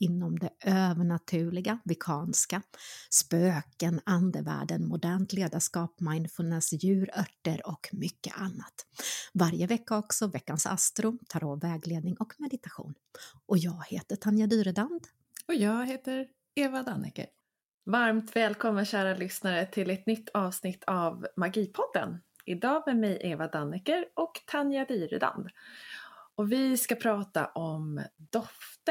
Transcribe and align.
inom 0.00 0.38
det 0.38 0.50
övernaturliga, 0.64 1.78
vikanska, 1.84 2.62
spöken, 3.10 4.00
andevärlden, 4.04 4.88
modernt 4.88 5.32
ledarskap, 5.32 6.00
mindfulness, 6.00 6.72
djur, 6.72 7.10
örter 7.18 7.66
och 7.66 7.88
mycket 7.92 8.36
annat. 8.36 8.86
Varje 9.34 9.66
vecka 9.66 9.98
också 9.98 10.26
veckans 10.26 10.66
astro, 10.66 11.18
tarot, 11.28 11.64
vägledning 11.64 12.16
och 12.16 12.34
meditation. 12.38 12.94
Och 13.46 13.58
jag 13.58 13.84
heter 13.88 14.16
Tanja 14.16 14.46
Dyredand. 14.46 15.06
Och 15.48 15.54
jag 15.54 15.86
heter 15.86 16.26
Eva 16.54 16.82
Dannecker. 16.82 17.26
Varmt 17.86 18.36
välkommen 18.36 18.84
kära 18.84 19.14
lyssnare 19.14 19.66
till 19.66 19.90
ett 19.90 20.06
nytt 20.06 20.28
avsnitt 20.28 20.84
av 20.86 21.26
Magipodden. 21.36 22.18
Idag 22.44 22.82
med 22.86 22.96
mig 22.96 23.18
Eva 23.20 23.46
Danneker 23.48 24.04
och 24.16 24.32
Tanja 24.46 24.84
Dyredand. 24.84 25.48
Och 26.34 26.52
vi 26.52 26.76
ska 26.76 26.94
prata 26.94 27.46
om 27.46 28.04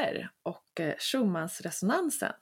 dofter 0.00 0.30
och 0.42 0.80
eh, 0.80 0.94
Schumannsresonansen. 0.98 2.32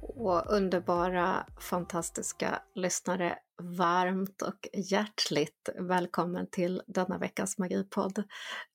Och 0.00 0.52
underbara, 0.52 1.46
fantastiska 1.60 2.62
lyssnare, 2.74 3.38
varmt 3.62 4.42
och 4.42 4.68
hjärtligt 4.72 5.68
välkommen 5.78 6.46
till 6.50 6.82
denna 6.86 7.18
veckas 7.18 7.58
Magipodd. 7.58 8.22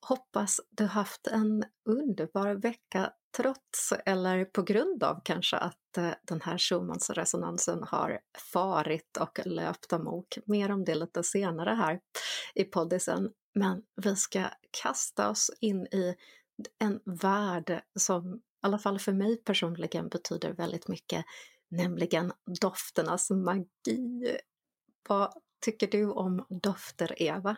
Hoppas 0.08 0.62
du 0.70 0.86
haft 0.86 1.28
en 1.28 1.64
underbar 1.86 2.54
vecka 2.54 3.12
trots 3.38 3.94
eller 4.06 4.46
på 4.46 4.64
grund 4.64 5.04
av 5.04 5.22
kanske 5.24 5.58
att 5.58 5.98
eh, 5.98 6.12
den 6.24 6.42
här 6.42 6.58
Schumannsresonansen 6.58 7.84
har 7.84 8.20
farit 8.54 9.18
och 9.20 9.40
löpt 9.46 9.94
amok. 9.94 10.38
Mer 10.46 10.72
om 10.72 10.86
det 10.86 10.96
lite 10.96 11.24
senare 11.24 11.70
här 11.70 12.00
i 12.56 12.64
poddisen. 12.64 13.32
Men 13.54 13.84
vi 13.96 14.16
ska 14.16 14.44
kasta 14.82 15.30
oss 15.30 15.52
in 15.60 15.86
i 15.86 16.16
en 16.80 17.00
värld 17.06 17.82
som 18.00 18.36
i 18.36 18.40
alla 18.62 18.80
fall 18.80 19.00
för 19.00 19.14
mig 19.14 19.38
personligen 19.38 20.10
betyder 20.10 20.54
väldigt 20.54 20.88
mycket, 20.88 21.26
nämligen 21.68 22.32
dofternas 22.62 23.30
magi. 23.30 24.38
Vad 25.10 25.34
tycker 25.62 25.88
du 25.88 26.12
om 26.12 26.46
dofter, 26.50 27.22
Eva? 27.22 27.56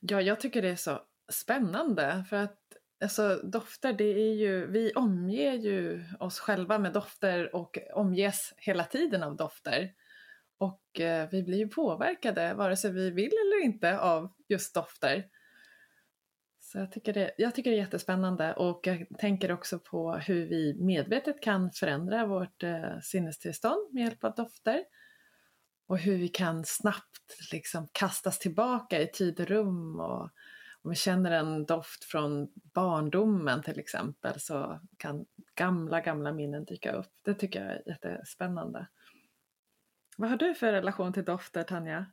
Ja, 0.00 0.22
jag 0.22 0.40
tycker 0.40 0.62
det 0.62 0.68
är 0.68 0.76
så 0.76 1.02
spännande 1.32 2.24
för 2.30 2.36
att 2.36 2.67
Alltså 3.00 3.40
dofter, 3.44 3.92
det 3.92 4.04
är 4.04 4.34
ju, 4.34 4.66
vi 4.66 4.92
omger 4.92 5.52
ju 5.52 6.04
oss 6.20 6.38
själva 6.38 6.78
med 6.78 6.92
dofter 6.92 7.54
och 7.54 7.78
omges 7.94 8.54
hela 8.56 8.84
tiden 8.84 9.22
av 9.22 9.36
dofter. 9.36 9.92
Och 10.58 11.00
eh, 11.00 11.28
vi 11.30 11.42
blir 11.42 11.58
ju 11.58 11.68
påverkade, 11.68 12.54
vare 12.54 12.76
sig 12.76 12.92
vi 12.92 13.10
vill 13.10 13.32
eller 13.32 13.64
inte, 13.64 13.98
av 13.98 14.32
just 14.48 14.74
dofter. 14.74 15.24
Så 16.60 16.78
jag 16.78 16.92
tycker, 16.92 17.12
det, 17.12 17.30
jag 17.38 17.54
tycker 17.54 17.70
det 17.70 17.76
är 17.76 17.80
jättespännande 17.80 18.54
och 18.54 18.86
jag 18.86 19.06
tänker 19.18 19.52
också 19.52 19.78
på 19.78 20.12
hur 20.12 20.46
vi 20.46 20.74
medvetet 20.80 21.42
kan 21.42 21.70
förändra 21.72 22.26
vårt 22.26 22.62
eh, 22.62 23.00
sinnestillstånd 23.02 23.94
med 23.94 24.02
hjälp 24.04 24.24
av 24.24 24.34
dofter. 24.34 24.84
Och 25.86 25.98
hur 25.98 26.18
vi 26.18 26.28
kan 26.28 26.64
snabbt 26.64 27.50
liksom 27.52 27.88
kastas 27.92 28.38
tillbaka 28.38 29.00
i 29.00 29.06
tid 29.06 29.40
och 29.40 29.46
rum 29.46 30.00
och 30.00 30.30
om 30.82 30.90
vi 30.90 30.96
känner 30.96 31.30
en 31.30 31.66
doft 31.66 32.04
från 32.04 32.48
barndomen 32.74 33.62
till 33.62 33.78
exempel 33.78 34.40
så 34.40 34.80
kan 34.96 35.26
gamla, 35.54 36.00
gamla 36.00 36.32
minnen 36.32 36.64
dyka 36.64 36.92
upp. 36.92 37.12
Det 37.24 37.34
tycker 37.34 37.64
jag 37.64 37.72
är 37.72 37.82
jättespännande. 37.86 38.86
Vad 40.16 40.30
har 40.30 40.36
du 40.36 40.54
för 40.54 40.72
relation 40.72 41.12
till 41.12 41.24
dofter, 41.24 41.62
Tanja? 41.62 42.06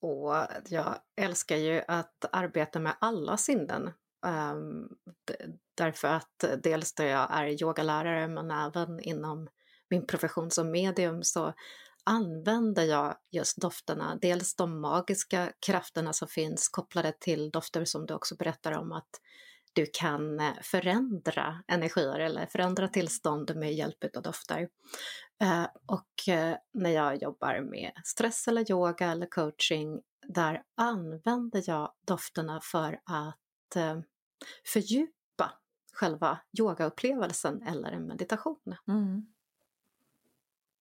Och 0.00 0.34
jag 0.68 0.98
älskar 1.16 1.56
ju 1.56 1.82
att 1.88 2.24
arbeta 2.32 2.80
med 2.80 2.96
alla 3.00 3.36
sinnen. 3.36 3.92
Um, 4.26 4.88
därför 5.74 6.08
att 6.08 6.44
dels 6.62 6.94
då 6.94 7.02
jag 7.02 7.28
är 7.30 7.62
yogalärare 7.62 8.28
men 8.28 8.50
även 8.50 9.00
inom 9.00 9.48
min 9.90 10.06
profession 10.06 10.50
som 10.50 10.70
medium 10.70 11.22
så 11.22 11.54
använder 12.08 12.84
jag 12.84 13.16
just 13.30 13.56
dofterna. 13.56 14.18
Dels 14.22 14.54
de 14.56 14.80
magiska 14.80 15.52
krafterna 15.66 16.12
som 16.12 16.28
finns 16.28 16.68
kopplade 16.68 17.12
till 17.12 17.50
dofter 17.50 17.84
som 17.84 18.06
du 18.06 18.14
också 18.14 18.36
berättar 18.36 18.72
om 18.72 18.92
att 18.92 19.20
du 19.72 19.86
kan 19.92 20.40
eh, 20.40 20.52
förändra 20.62 21.62
energier 21.68 22.18
eller 22.18 22.46
förändra 22.46 22.88
tillstånd 22.88 23.56
med 23.56 23.74
hjälp 23.74 24.16
av 24.16 24.22
dofter. 24.22 24.68
Eh, 25.42 25.66
och 25.86 26.28
eh, 26.34 26.56
när 26.74 26.90
jag 26.90 27.22
jobbar 27.22 27.60
med 27.60 27.92
stress 28.04 28.48
eller 28.48 28.70
yoga 28.70 29.10
eller 29.10 29.26
coaching, 29.26 30.00
där 30.28 30.62
använder 30.76 31.62
jag 31.66 31.92
dofterna 32.06 32.60
för 32.62 33.00
att 33.04 33.76
fördjupa 34.72 35.52
själva 35.92 36.38
yogaupplevelsen 36.58 37.62
eller 37.62 37.92
en 37.92 38.06
meditation. 38.06 38.76
Mm. 38.88 39.26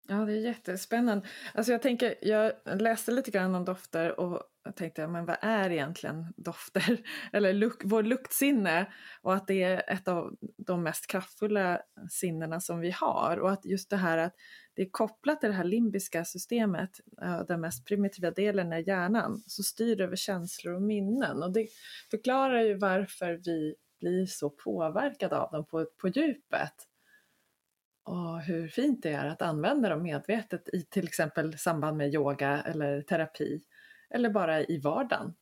Ja, 0.09 0.15
det 0.15 0.33
är 0.33 0.37
jättespännande. 0.37 1.27
Alltså 1.53 1.71
jag 1.71 1.81
tänker, 1.81 2.15
jag 2.21 2.51
läste 2.65 3.11
lite 3.11 3.31
grann 3.31 3.55
om 3.55 3.65
dofter 3.65 4.19
och 4.19 4.43
tänkte, 4.75 5.07
men 5.07 5.25
vad 5.25 5.37
är 5.41 5.69
egentligen 5.69 6.33
dofter? 6.37 6.97
Eller 7.33 7.53
luk, 7.53 7.81
vår 7.83 8.03
luktsinne 8.03 8.93
och 9.21 9.33
att 9.33 9.47
det 9.47 9.63
är 9.63 9.83
ett 9.87 10.07
av 10.07 10.35
de 10.57 10.83
mest 10.83 11.07
kraftfulla 11.07 11.81
sinnena 12.09 12.59
som 12.59 12.79
vi 12.79 12.91
har 12.91 13.37
och 13.37 13.51
att 13.51 13.65
just 13.65 13.89
det 13.89 13.97
här 13.97 14.17
att 14.17 14.33
det 14.73 14.81
är 14.81 14.89
kopplat 14.91 15.39
till 15.39 15.49
det 15.49 15.55
här 15.55 15.63
limbiska 15.63 16.25
systemet, 16.25 16.89
eh, 17.21 17.45
den 17.47 17.61
mest 17.61 17.85
primitiva 17.85 18.31
delen 18.31 18.73
är 18.73 18.87
hjärnan, 18.87 19.43
som 19.47 19.63
styr 19.63 20.01
över 20.01 20.15
känslor 20.15 20.73
och 20.73 20.81
minnen 20.81 21.43
och 21.43 21.53
det 21.53 21.67
förklarar 22.11 22.61
ju 22.61 22.77
varför 22.77 23.41
vi 23.45 23.75
blir 23.99 24.25
så 24.25 24.49
påverkade 24.49 25.37
av 25.37 25.51
dem 25.51 25.65
på, 25.65 25.85
på 26.01 26.07
djupet 26.07 26.73
och 28.07 28.41
hur 28.41 28.67
fint 28.67 29.03
det 29.03 29.11
är 29.11 29.25
att 29.25 29.41
använda 29.41 29.89
dem 29.89 30.03
medvetet 30.03 30.69
i 30.69 30.83
till 30.83 31.07
exempel 31.07 31.57
samband 31.57 31.97
med 31.97 32.13
yoga 32.13 32.61
eller 32.65 33.01
terapi 33.01 33.61
eller 34.09 34.29
bara 34.29 34.61
i 34.61 34.79
vardagen 34.79 35.33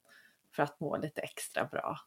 för 0.56 0.64
att 0.64 0.80
må 0.80 0.98
lite 0.98 1.22
extra 1.22 1.66
bra. 1.66 2.00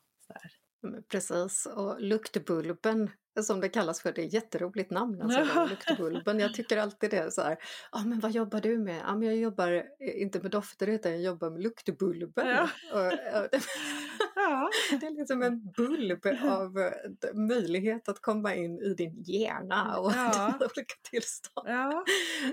Precis, 1.09 1.67
och 1.67 2.01
luktbulben 2.01 3.11
som 3.43 3.61
det 3.61 3.69
kallas 3.69 4.03
för, 4.03 4.13
det 4.13 4.23
är 4.23 4.27
ett 4.27 4.33
jätteroligt 4.33 4.91
namn, 4.91 5.23
alltså, 5.23 5.67
luktbulben. 5.71 6.41
Jag 6.41 6.55
tycker 6.55 6.77
alltid 6.77 7.11
det 7.11 7.17
är 7.17 7.31
så 7.31 7.43
här, 7.43 7.51
ja 7.93 8.01
ah, 8.01 8.05
men 8.05 8.21
vad 8.21 8.31
jobbar 8.31 8.61
du 8.61 8.79
med? 8.79 9.03
Ja 9.07 9.17
men 9.17 9.29
jag 9.29 9.37
jobbar 9.37 9.85
inte 10.01 10.41
med 10.41 10.51
dofter 10.51 10.87
utan 10.87 11.13
jag 11.13 11.21
jobbar 11.21 11.51
med 11.51 11.63
luktbulben. 11.63 12.49
Ja. 12.49 12.69
Och, 12.93 13.07
och. 13.07 13.49
Det 15.01 15.07
är 15.07 15.19
liksom 15.19 15.43
en 15.43 15.71
bulb 15.71 16.27
av 16.43 16.79
eh, 16.79 17.35
möjlighet 17.35 18.09
att 18.09 18.21
komma 18.21 18.55
in 18.55 18.79
i 18.79 18.95
din 18.95 19.23
hjärna 19.23 19.99
och 19.99 20.13
ja. 20.13 20.33
dina 20.33 20.59
olika 20.59 20.95
tillstånd. 21.11 21.69
Ja. 21.69 22.05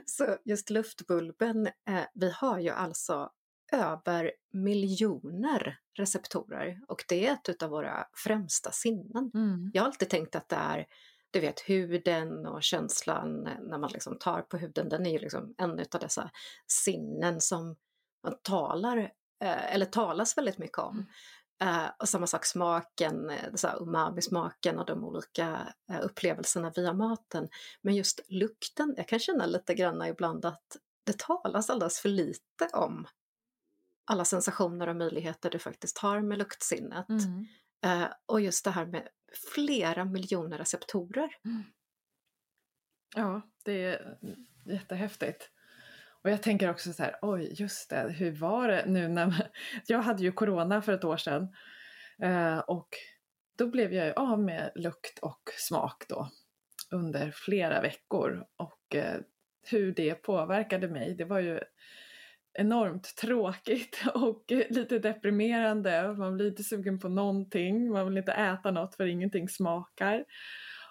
Så 0.06 0.38
just 0.46 0.70
luftbulben, 0.70 1.68
eh, 1.68 2.04
vi 2.14 2.32
har 2.32 2.60
ju 2.60 2.70
alltså 2.70 3.30
över 3.72 4.32
miljoner 4.54 5.80
receptorer 5.98 6.80
och 6.88 7.04
det 7.08 7.28
är 7.28 7.34
ett 7.34 7.64
av 7.64 7.70
våra 7.70 8.08
främsta 8.14 8.72
sinnen. 8.72 9.32
Mm. 9.34 9.72
Jag 9.74 9.82
har 9.82 9.88
alltid 9.88 10.10
tänkt 10.10 10.36
att 10.36 10.50
det 10.50 10.56
är 10.56 10.88
du 11.36 11.42
vet 11.42 11.60
huden 11.60 12.46
och 12.46 12.64
känslan 12.64 13.44
när 13.44 13.78
man 13.78 13.92
liksom 13.92 14.18
tar 14.20 14.42
på 14.42 14.58
huden, 14.58 14.90
den 14.90 15.06
är 15.06 15.12
ju 15.12 15.20
liksom 15.20 15.56
en 15.58 15.72
av 15.72 16.00
dessa 16.00 16.32
sinnen 16.68 17.42
som 17.42 17.76
man 18.24 18.36
talar, 18.42 18.98
eh, 19.44 19.74
eller 19.74 19.86
talas 19.86 20.38
väldigt 20.38 20.58
mycket 20.58 20.78
om. 20.78 20.96
Mm. 20.96 21.06
Uh, 21.64 21.90
och 22.00 22.10
samma 22.10 22.28
sak 22.28 22.46
smaken, 22.46 23.32
umami-smaken 23.80 24.80
och 24.80 24.86
de 24.86 25.04
olika 25.04 25.74
uh, 25.92 26.06
upplevelserna 26.06 26.72
via 26.76 26.94
maten. 26.94 27.50
Men 27.82 27.96
just 27.96 28.20
lukten, 28.28 28.94
jag 28.98 29.08
kan 29.08 29.20
känna 29.20 29.46
lite 29.46 29.74
grann 29.74 30.06
ibland 30.06 30.46
att 30.46 30.78
det 31.04 31.20
talas 31.20 31.70
alldeles 31.70 32.00
för 32.00 32.10
lite 32.10 32.70
om 32.74 33.08
alla 34.06 34.26
sensationer 34.26 34.88
och 34.88 34.96
möjligheter 34.96 35.50
du 35.50 35.60
faktiskt 35.60 35.98
har 35.98 36.22
med 36.22 36.38
luktsinnet. 36.38 37.10
Mm. 37.10 37.48
Uh, 37.86 38.08
och 38.26 38.42
just 38.42 38.66
det 38.66 38.72
här 38.72 38.86
med 38.86 39.08
flera 39.54 40.06
miljoner 40.06 40.58
receptorer. 40.58 41.30
Mm. 41.46 41.64
Ja, 43.16 43.42
det 43.66 43.86
är 43.86 44.18
jättehäftigt. 44.66 45.50
Och 46.24 46.30
jag 46.30 46.44
tänker 46.44 46.70
också 46.70 46.94
så 46.94 47.04
här, 47.04 47.20
oj 47.22 47.54
just 47.54 47.90
det, 47.90 48.12
hur 48.12 48.32
var 48.32 48.68
det 48.68 48.86
nu 48.88 49.08
när 49.08 49.52
jag 49.88 50.00
hade 50.00 50.24
ju 50.24 50.32
corona 50.32 50.82
för 50.82 50.94
ett 50.94 51.04
år 51.04 51.18
sedan. 51.18 51.56
Uh, 52.24 52.60
och 52.60 52.90
då 53.58 53.68
blev 53.68 53.94
jag 53.94 54.18
av 54.18 54.40
med 54.40 54.72
lukt 54.76 55.20
och 55.20 55.42
smak 55.58 56.06
då 56.10 56.30
under 56.92 57.32
flera 57.32 57.82
veckor 57.82 58.46
och 58.58 58.96
eh, 58.96 59.20
hur 59.72 59.92
det 59.92 60.16
påverkade 60.16 60.88
mig, 60.88 61.16
det 61.16 61.26
var 61.26 61.40
ju 61.40 61.60
enormt 62.58 63.16
tråkigt 63.16 64.04
och 64.14 64.44
lite 64.70 65.00
deprimerande. 65.00 66.14
Man 66.14 66.36
blir 66.36 66.48
inte 66.48 66.64
sugen 66.64 67.00
på 67.00 67.10
någonting, 67.10 67.92
man 67.92 68.08
vill 68.08 68.18
inte 68.18 68.32
äta 68.32 68.72
något 68.72 68.96
för 68.96 69.06
ingenting 69.06 69.50
smakar. 69.50 70.26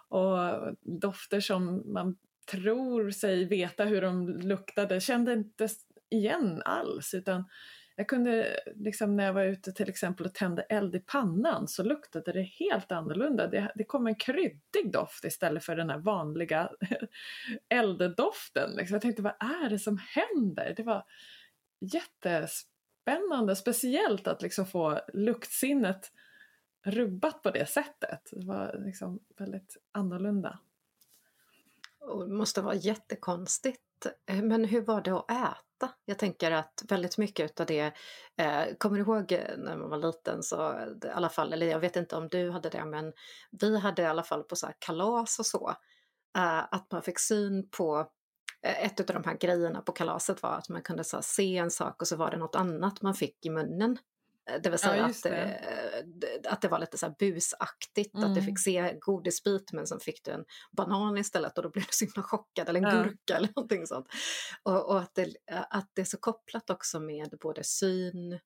Och 0.09 0.39
dofter 0.83 1.41
som 1.41 1.93
man 1.93 2.17
tror 2.51 3.11
sig 3.11 3.45
veta 3.45 3.85
hur 3.85 4.03
de 4.03 4.29
luktade 4.29 5.01
kände 5.01 5.33
inte 5.33 5.69
igen 6.11 6.63
alls 6.65 7.15
utan 7.15 7.45
jag 7.97 8.09
kunde, 8.09 8.61
liksom 8.75 9.17
när 9.17 9.25
jag 9.25 9.33
var 9.33 9.45
ute 9.45 9.73
till 9.73 9.89
exempel 9.89 10.27
och 10.27 10.35
tände 10.35 10.63
eld 10.63 10.95
i 10.95 11.01
pannan 11.01 11.69
så 11.69 11.83
luktade 11.83 12.33
det 12.33 12.43
helt 12.43 12.93
annorlunda. 12.93 13.47
Det, 13.47 13.73
det 13.75 13.85
kom 13.85 14.07
en 14.07 14.15
kryddig 14.15 14.93
doft 14.93 15.25
istället 15.25 15.65
för 15.65 15.77
den 15.77 15.91
här 15.91 15.99
vanliga 15.99 16.71
elddoften. 17.69 18.71
Liksom. 18.77 18.95
Jag 18.95 19.03
tänkte, 19.03 19.23
vad 19.23 19.37
är 19.41 19.71
det 19.71 19.79
som 19.79 19.99
händer? 19.99 20.75
Det 20.77 20.83
var 20.83 21.05
jättespännande, 21.85 23.57
speciellt 23.57 24.27
att 24.27 24.43
liksom 24.43 24.67
få 24.67 25.01
luktsinnet 25.13 26.13
rubbat 26.85 27.43
på 27.43 27.51
det 27.51 27.67
sättet. 27.67 28.29
Det 28.33 28.47
var 28.47 28.81
liksom 28.87 29.21
väldigt 29.37 29.77
annorlunda. 29.93 30.59
Och 32.01 32.29
det 32.29 32.35
måste 32.35 32.63
vara 32.63 32.75
jättekonstigt. 32.75 33.81
Eh, 34.27 34.43
men 34.43 34.65
hur 34.65 34.81
var 34.81 35.01
det 35.01 35.11
att 35.11 35.31
äta? 35.31 35.95
Jag 36.05 36.19
tänker 36.19 36.51
att 36.51 36.85
väldigt 36.89 37.19
mycket 37.19 37.61
av 37.61 37.67
det, 37.67 37.93
eh, 38.37 38.65
kommer 38.79 38.97
du 38.97 39.03
ihåg 39.03 39.33
eh, 39.33 39.57
när 39.59 39.77
man 39.77 39.91
var 39.91 39.99
liten 39.99 40.43
så 40.43 40.73
i 41.05 41.09
alla 41.09 41.29
fall, 41.29 41.53
eller 41.53 41.67
jag 41.67 41.81
vet 41.81 41.97
inte 41.97 42.17
om 42.17 42.29
du 42.29 42.51
hade 42.51 42.69
det, 42.69 42.85
men 42.85 43.13
vi 43.51 43.79
hade 43.79 44.03
i 44.03 44.07
alla 44.07 44.23
fall 44.23 44.43
på 44.43 44.57
så 44.57 44.69
kalas 44.79 45.39
och 45.39 45.47
så, 45.47 45.71
eh, 46.37 46.59
att 46.75 46.93
man 46.93 47.03
fick 47.03 47.19
syn 47.19 47.69
på 47.69 48.11
ett 48.65 49.01
av 49.01 49.07
de 49.07 49.25
här 49.25 49.37
grejerna 49.37 49.81
på 49.81 49.93
kalaset 49.93 50.43
var 50.43 50.51
att 50.51 50.69
man 50.69 50.83
kunde 50.83 51.05
så, 51.05 51.23
se 51.23 51.57
en 51.57 51.71
sak 51.71 52.03
och 52.03 52.09
så 52.09 52.17
var 52.17 52.31
det 52.31 52.37
något 52.37 52.57
annat 52.57 53.03
man 53.03 53.15
fick 53.15 53.47
i 53.47 53.51
munnen. 53.51 53.99
Eh, 54.51 54.61
det 54.63 54.71
vill 54.71 54.79
säga 54.79 54.97
ja, 54.97 55.05
att, 55.05 55.23
det. 55.23 55.45
Eh, 56.45 56.53
att 56.53 56.63
det 56.63 56.69
var 56.69 56.79
lite 56.79 56.99
så 56.99 57.07
här 57.07 57.15
busaktigt, 57.19 58.15
mm. 58.15 58.29
att 58.29 58.35
du 58.35 58.43
fick 58.43 58.59
se 58.59 58.99
godisbit 59.01 59.73
men 59.73 59.87
sen 59.87 60.01
fick 60.01 60.25
du 60.25 60.31
en 60.31 60.45
banan 60.73 61.19
istället 61.19 61.59
och 61.59 61.65
då 61.65 61.71
blev 61.71 61.85
du 61.85 61.91
så 61.93 62.05
himla 62.05 62.23
chockad, 62.23 62.69
eller 62.69 62.81
en 62.81 62.97
ja. 62.97 63.03
gurka 63.03 63.37
eller 63.37 63.49
någonting 63.57 63.87
sånt. 63.87 64.07
Och, 64.63 64.91
och, 64.91 64.99
att, 64.99 65.15
det, 65.15 65.35
att 65.71 65.91
det 65.93 66.01
är 66.01 66.07
så 66.07 66.19
kopplat 66.19 66.71
också 66.71 67.01
med 67.01 67.39
både 67.41 67.65
syn 67.65 68.39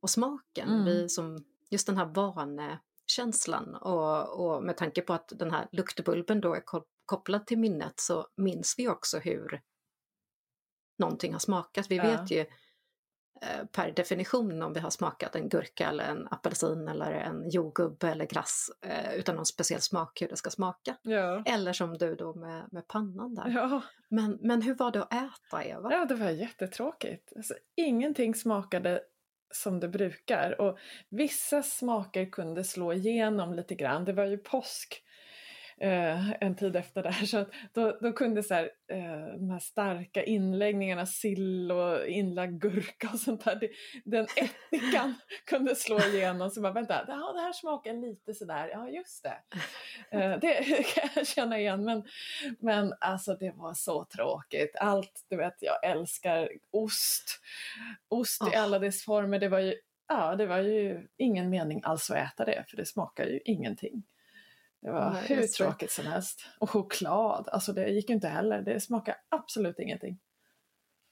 och 0.00 0.10
smaken. 0.10 0.68
Mm. 0.68 0.84
Vi 0.84 1.08
som, 1.08 1.44
just 1.70 1.86
den 1.86 1.96
här 1.96 2.06
vanekänslan 2.06 3.74
och, 3.74 4.40
och 4.40 4.62
med 4.62 4.76
tanke 4.76 5.02
på 5.02 5.12
att 5.12 5.32
den 5.34 5.50
här 5.50 5.68
luktbulben 5.72 6.40
då 6.40 6.54
är 6.54 6.60
kopplat 7.06 7.46
till 7.46 7.58
minnet 7.58 8.00
så 8.00 8.26
minns 8.36 8.74
vi 8.78 8.88
också 8.88 9.18
hur 9.18 9.60
någonting 10.98 11.32
har 11.32 11.40
smakat. 11.40 11.90
Vi 11.90 11.96
ja. 11.96 12.02
vet 12.02 12.30
ju 12.30 12.40
eh, 13.42 13.64
per 13.72 13.92
definition 13.92 14.62
om 14.62 14.72
vi 14.72 14.80
har 14.80 14.90
smakat 14.90 15.36
en 15.36 15.48
gurka 15.48 15.88
eller 15.88 16.04
en 16.04 16.28
apelsin 16.30 16.88
eller 16.88 17.12
en 17.12 17.50
jordgubbe 17.50 18.08
eller 18.08 18.26
glass 18.26 18.70
eh, 18.86 19.14
utan 19.14 19.36
någon 19.36 19.46
speciell 19.46 19.80
smak 19.80 20.22
hur 20.22 20.28
det 20.28 20.36
ska 20.36 20.50
smaka. 20.50 20.96
Ja. 21.02 21.42
Eller 21.46 21.72
som 21.72 21.98
du 21.98 22.14
då 22.14 22.34
med, 22.34 22.68
med 22.72 22.88
pannan 22.88 23.34
där. 23.34 23.48
Ja. 23.48 23.82
Men, 24.08 24.38
men 24.40 24.62
hur 24.62 24.74
var 24.74 24.90
det 24.90 25.02
att 25.02 25.12
äta 25.12 25.64
Eva? 25.64 25.92
Ja 25.92 26.04
det 26.04 26.14
var 26.14 26.30
jättetråkigt. 26.30 27.32
Alltså, 27.36 27.54
ingenting 27.76 28.34
smakade 28.34 29.00
som 29.54 29.80
det 29.80 29.88
brukar 29.88 30.60
och 30.60 30.78
vissa 31.08 31.62
smaker 31.62 32.30
kunde 32.30 32.64
slå 32.64 32.92
igenom 32.92 33.54
lite 33.54 33.74
grann. 33.74 34.04
Det 34.04 34.12
var 34.12 34.24
ju 34.24 34.38
påsk 34.38 35.03
eh, 35.80 36.30
en 36.42 36.56
tid 36.56 36.76
efter 36.76 37.02
det 37.02 37.10
här. 37.10 37.26
Så 37.34 37.46
då, 37.72 37.98
då 38.00 38.12
kunde 38.12 38.42
så 38.42 38.54
här, 38.54 38.70
eh, 38.90 39.38
de 39.38 39.50
här 39.50 39.58
starka 39.58 40.24
inläggningarna, 40.24 41.06
sill 41.06 41.72
och 41.72 42.06
inlagd 42.06 42.60
gurka 42.60 43.10
och 43.12 43.18
sånt 43.18 43.44
där, 43.44 43.56
det, 43.56 43.70
den 44.04 44.26
ättikan 44.36 45.14
kunde 45.44 45.74
slå 45.74 46.00
igenom. 46.00 46.50
Så 46.50 46.60
bara, 46.60 46.72
vänta, 46.72 47.04
det 47.04 47.12
här, 47.12 47.34
det 47.34 47.40
här 47.40 47.52
smakar 47.52 47.94
lite 47.94 48.34
sådär, 48.34 48.68
ja 48.68 48.88
just 48.88 49.22
det. 49.22 49.36
Eh, 50.18 50.38
det 50.40 50.84
kan 50.94 51.08
jag 51.14 51.26
känna 51.26 51.58
igen, 51.58 51.84
men, 51.84 52.04
men 52.58 52.94
alltså 53.00 53.34
det 53.34 53.52
var 53.56 53.74
så 53.74 54.04
tråkigt. 54.04 54.76
Allt, 54.80 55.26
du 55.30 55.36
vet, 55.36 55.54
jag 55.60 55.84
älskar 55.84 56.48
ost. 56.70 57.40
Ost 58.08 58.42
oh. 58.42 58.52
i 58.52 58.56
alla 58.56 58.78
dess 58.78 59.04
former, 59.04 59.38
det 59.38 59.48
var 59.48 59.58
ju 59.58 59.74
Ja, 60.08 60.36
det 60.36 60.46
var 60.46 60.58
ju 60.58 61.08
ingen 61.16 61.50
mening 61.50 61.80
alls 61.84 62.10
att 62.10 62.16
äta 62.16 62.44
det, 62.44 62.64
för 62.68 62.76
det 62.76 62.86
smakar 62.86 63.26
ju 63.26 63.40
ingenting. 63.44 64.02
Det 64.84 64.90
var 64.90 65.10
Nej, 65.12 65.22
hur 65.28 65.42
tråkigt 65.46 65.90
som 65.90 66.06
helst. 66.06 66.46
Och 66.58 66.70
choklad, 66.70 67.48
alltså 67.52 67.72
det 67.72 67.88
gick 67.88 68.08
ju 68.08 68.14
inte 68.14 68.28
heller. 68.28 68.62
Det 68.62 68.80
smakar 68.80 69.16
absolut 69.28 69.78
ingenting. 69.78 70.18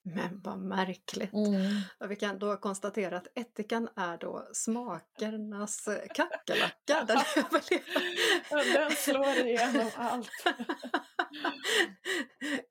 Men 0.05 0.41
vad 0.45 0.59
märkligt. 0.59 1.33
Mm. 1.33 1.81
Vi 2.09 2.17
kan 2.17 2.39
då 2.39 2.57
konstatera 2.57 3.17
att 3.17 3.39
ättikan 3.39 3.89
är 3.97 4.19
då 4.19 4.49
smakernas 4.53 5.89
kackerlacka. 6.15 7.05
Den 7.07 7.19
överlever. 7.37 8.75
den 8.75 8.91
slår 8.91 9.47
igenom 9.47 9.91
allt. 9.97 10.31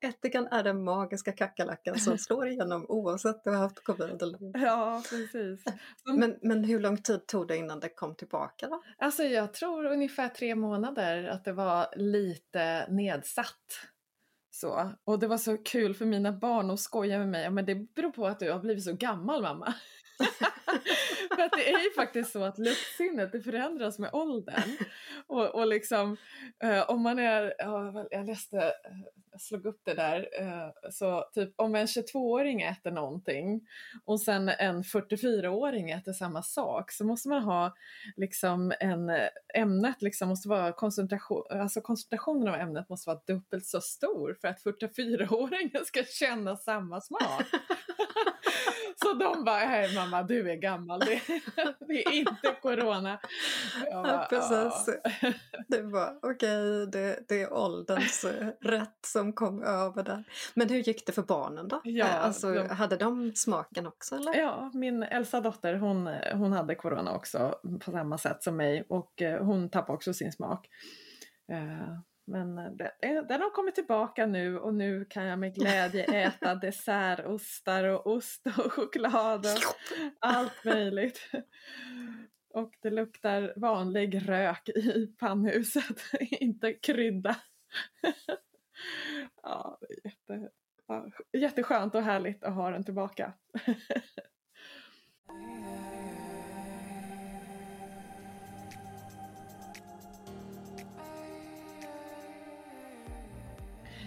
ättikan 0.00 0.46
är 0.46 0.62
den 0.62 0.84
magiska 0.84 1.32
kackerlackan 1.32 1.98
som 1.98 2.18
slår 2.18 2.48
igenom 2.48 2.86
oavsett 2.88 3.34
om 3.34 3.40
du 3.44 3.50
har 3.50 3.58
haft 3.58 3.84
covid 3.84 4.22
eller 4.22 4.42
inte. 4.42 4.58
Ja, 4.58 5.02
precis. 5.10 5.64
Men, 6.04 6.38
men 6.42 6.64
hur 6.64 6.80
lång 6.80 6.96
tid 6.96 7.26
tog 7.26 7.48
det 7.48 7.56
innan 7.56 7.80
det 7.80 7.88
kom 7.88 8.14
tillbaka 8.14 8.68
då? 8.68 8.82
Alltså 8.98 9.22
jag 9.22 9.54
tror 9.54 9.84
ungefär 9.84 10.28
tre 10.28 10.54
månader 10.54 11.24
att 11.24 11.44
det 11.44 11.52
var 11.52 11.86
lite 11.96 12.86
nedsatt. 12.88 13.91
Så. 14.54 14.92
Och 15.04 15.18
det 15.18 15.26
var 15.26 15.38
så 15.38 15.56
kul 15.58 15.94
för 15.94 16.06
mina 16.06 16.32
barn 16.32 16.70
att 16.70 16.80
skoja 16.80 17.18
med 17.18 17.28
mig, 17.28 17.50
men 17.50 17.64
det 17.64 17.74
beror 17.74 18.10
på 18.10 18.26
att 18.26 18.38
du 18.38 18.52
har 18.52 18.60
blivit 18.60 18.84
så 18.84 18.92
gammal 18.92 19.42
mamma. 19.42 19.74
för 21.36 21.42
att 21.42 21.52
det 21.52 21.70
är 21.70 21.82
ju 21.84 21.90
faktiskt 21.96 22.32
så 22.32 22.44
att 22.44 22.58
luktsinnet 22.58 23.32
det 23.32 23.40
förändras 23.40 23.98
med 23.98 24.10
åldern. 24.12 24.76
Och, 25.26 25.54
och 25.54 25.66
liksom, 25.66 26.16
eh, 26.62 26.90
om 26.90 27.02
man 27.02 27.18
är, 27.18 27.54
ja, 27.58 28.06
jag 28.10 28.26
läste, 28.26 28.58
eh, 28.58 28.72
jag 29.32 29.40
slog 29.40 29.66
upp 29.66 29.80
det 29.84 29.94
där, 29.94 30.28
eh, 30.40 30.90
så 30.90 31.24
typ 31.34 31.54
om 31.56 31.74
en 31.74 31.86
22-åring 31.86 32.62
äter 32.62 32.90
någonting 32.90 33.60
och 34.04 34.20
sen 34.20 34.48
en 34.48 34.82
44-åring 34.82 35.90
äter 35.90 36.12
samma 36.12 36.42
sak 36.42 36.92
så 36.92 37.04
måste 37.04 37.28
man 37.28 37.42
ha 37.42 37.74
liksom 38.16 38.72
en, 38.80 39.10
eh, 39.10 39.28
ämnet 39.54 40.02
liksom 40.02 40.28
måste 40.28 40.48
vara 40.48 40.72
koncentration, 40.72 41.42
alltså 41.50 41.80
koncentrationen 41.80 42.48
av 42.48 42.54
ämnet 42.54 42.88
måste 42.88 43.10
vara 43.10 43.20
dubbelt 43.26 43.66
så 43.66 43.80
stor 43.80 44.36
för 44.40 44.48
att 44.48 44.62
44-åringen 44.64 45.84
ska 45.84 46.04
känna 46.04 46.56
samma 46.56 47.00
smak. 47.00 47.44
Så 49.02 49.12
de 49.12 49.44
bara, 49.44 49.58
hej 49.58 49.94
mamma 49.94 50.22
du 50.22 50.50
är 50.50 50.56
gammal, 50.56 51.00
det, 51.00 51.20
det 51.88 52.06
är 52.06 52.12
inte 52.12 52.56
corona. 52.62 53.20
Bara, 53.92 54.08
ja, 54.08 54.26
precis. 54.30 54.88
Ja. 55.22 55.32
Det 55.68 55.82
var 55.82 56.18
okej, 56.22 56.30
okay, 56.32 56.86
det, 56.86 57.24
det 57.28 57.42
är 57.42 57.52
ålderns 57.52 58.24
rätt 58.60 58.98
som 59.06 59.32
kom 59.32 59.62
över 59.62 60.02
där. 60.02 60.24
Men 60.54 60.68
hur 60.68 60.78
gick 60.78 61.06
det 61.06 61.12
för 61.12 61.22
barnen 61.22 61.68
då? 61.68 61.80
Ja, 61.84 62.06
alltså, 62.06 62.52
de, 62.54 62.68
hade 62.68 62.96
de 62.96 63.32
smaken 63.34 63.86
också? 63.86 64.14
Eller? 64.16 64.34
Ja, 64.34 64.70
min 64.74 65.02
äldsta 65.02 65.40
dotter 65.40 65.74
hon, 65.74 66.06
hon 66.32 66.52
hade 66.52 66.74
corona 66.74 67.14
också 67.14 67.54
på 67.80 67.90
samma 67.90 68.18
sätt 68.18 68.42
som 68.42 68.56
mig 68.56 68.86
och 68.88 69.22
eh, 69.22 69.44
hon 69.44 69.70
tappade 69.70 69.96
också 69.96 70.14
sin 70.14 70.32
smak. 70.32 70.68
Men 72.26 72.58
eh, 72.58 73.22
den 73.28 73.40
har 73.40 73.50
kommit 73.50 73.74
tillbaka 73.74 74.26
nu 74.26 74.58
och 74.58 74.74
nu 74.74 75.04
kan 75.04 75.24
jag 75.24 75.38
med 75.38 75.54
glädje 75.54 76.04
äta 76.24 76.54
dessertostar 76.54 77.84
och 77.84 78.06
ost 78.06 78.46
och 78.46 78.72
choklad 78.72 79.46
och 79.46 79.74
allt 80.20 80.64
möjligt. 80.64 81.30
Och 82.54 82.74
det 82.82 82.90
luktar 82.90 83.54
vanlig 83.56 84.28
rök 84.28 84.68
i 84.68 85.06
pannhuset, 85.06 86.00
inte 86.20 86.72
krydda. 86.72 87.36
Ja, 89.42 89.78
jätte, 90.04 90.50
jätteskönt 91.32 91.94
och 91.94 92.02
härligt 92.02 92.44
att 92.44 92.54
ha 92.54 92.70
den 92.70 92.84
tillbaka. 92.84 93.32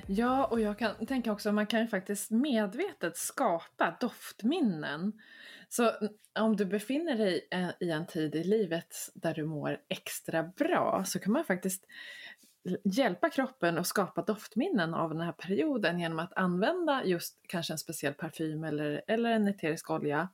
Ja, 0.08 0.46
och 0.46 0.60
jag 0.60 0.80
kan 0.80 1.06
tänka 1.06 1.32
också 1.32 1.50
att 1.50 1.56
man 1.56 1.68
kan 1.68 1.82
ju 1.82 1.88
faktiskt 1.88 2.32
medvetet 2.32 3.18
skapa 3.18 3.98
doftminnen. 4.00 5.14
Så 5.70 5.92
om 6.40 6.56
du 6.56 6.66
befinner 6.66 7.18
dig 7.18 7.48
eh, 7.52 7.70
i 7.80 7.92
en 7.92 8.08
tid 8.08 8.36
i 8.36 8.44
livet 8.44 8.96
där 9.14 9.34
du 9.34 9.46
mår 9.46 9.78
extra 9.90 10.44
bra 10.44 11.04
så 11.06 11.20
kan 11.20 11.34
man 11.34 11.46
faktiskt 11.46 11.86
hjälpa 12.84 13.30
kroppen 13.30 13.78
att 13.78 13.88
skapa 13.88 14.22
doftminnen 14.22 14.94
av 14.94 15.10
den 15.10 15.22
här 15.22 15.32
perioden 15.32 16.00
genom 16.00 16.20
att 16.20 16.34
använda 16.34 17.06
just 17.06 17.40
kanske 17.48 17.74
en 17.74 17.78
speciell 17.78 18.14
parfym 18.14 18.64
eller, 18.64 19.02
eller 19.08 19.30
en 19.30 19.48
eterisk 19.48 19.90
olja 19.90 20.30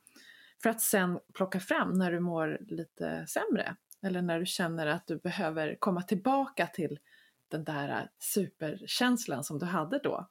för 0.62 0.70
att 0.70 0.80
sen 0.80 1.18
plocka 1.34 1.60
fram 1.60 1.92
när 1.92 2.12
du 2.12 2.20
mår 2.20 2.58
lite 2.60 3.26
sämre 3.26 3.76
Eller 4.02 4.22
när 4.22 4.40
du 4.40 4.46
känner 4.46 4.86
att 4.86 5.06
du 5.06 5.18
behöver 5.18 5.76
komma 5.78 6.02
tillbaka 6.02 6.66
till 6.66 6.98
den 7.52 7.64
där 7.64 8.10
superkänslan 8.18 9.44
som 9.44 9.58
du 9.58 9.66
hade 9.66 9.98
då. 9.98 10.28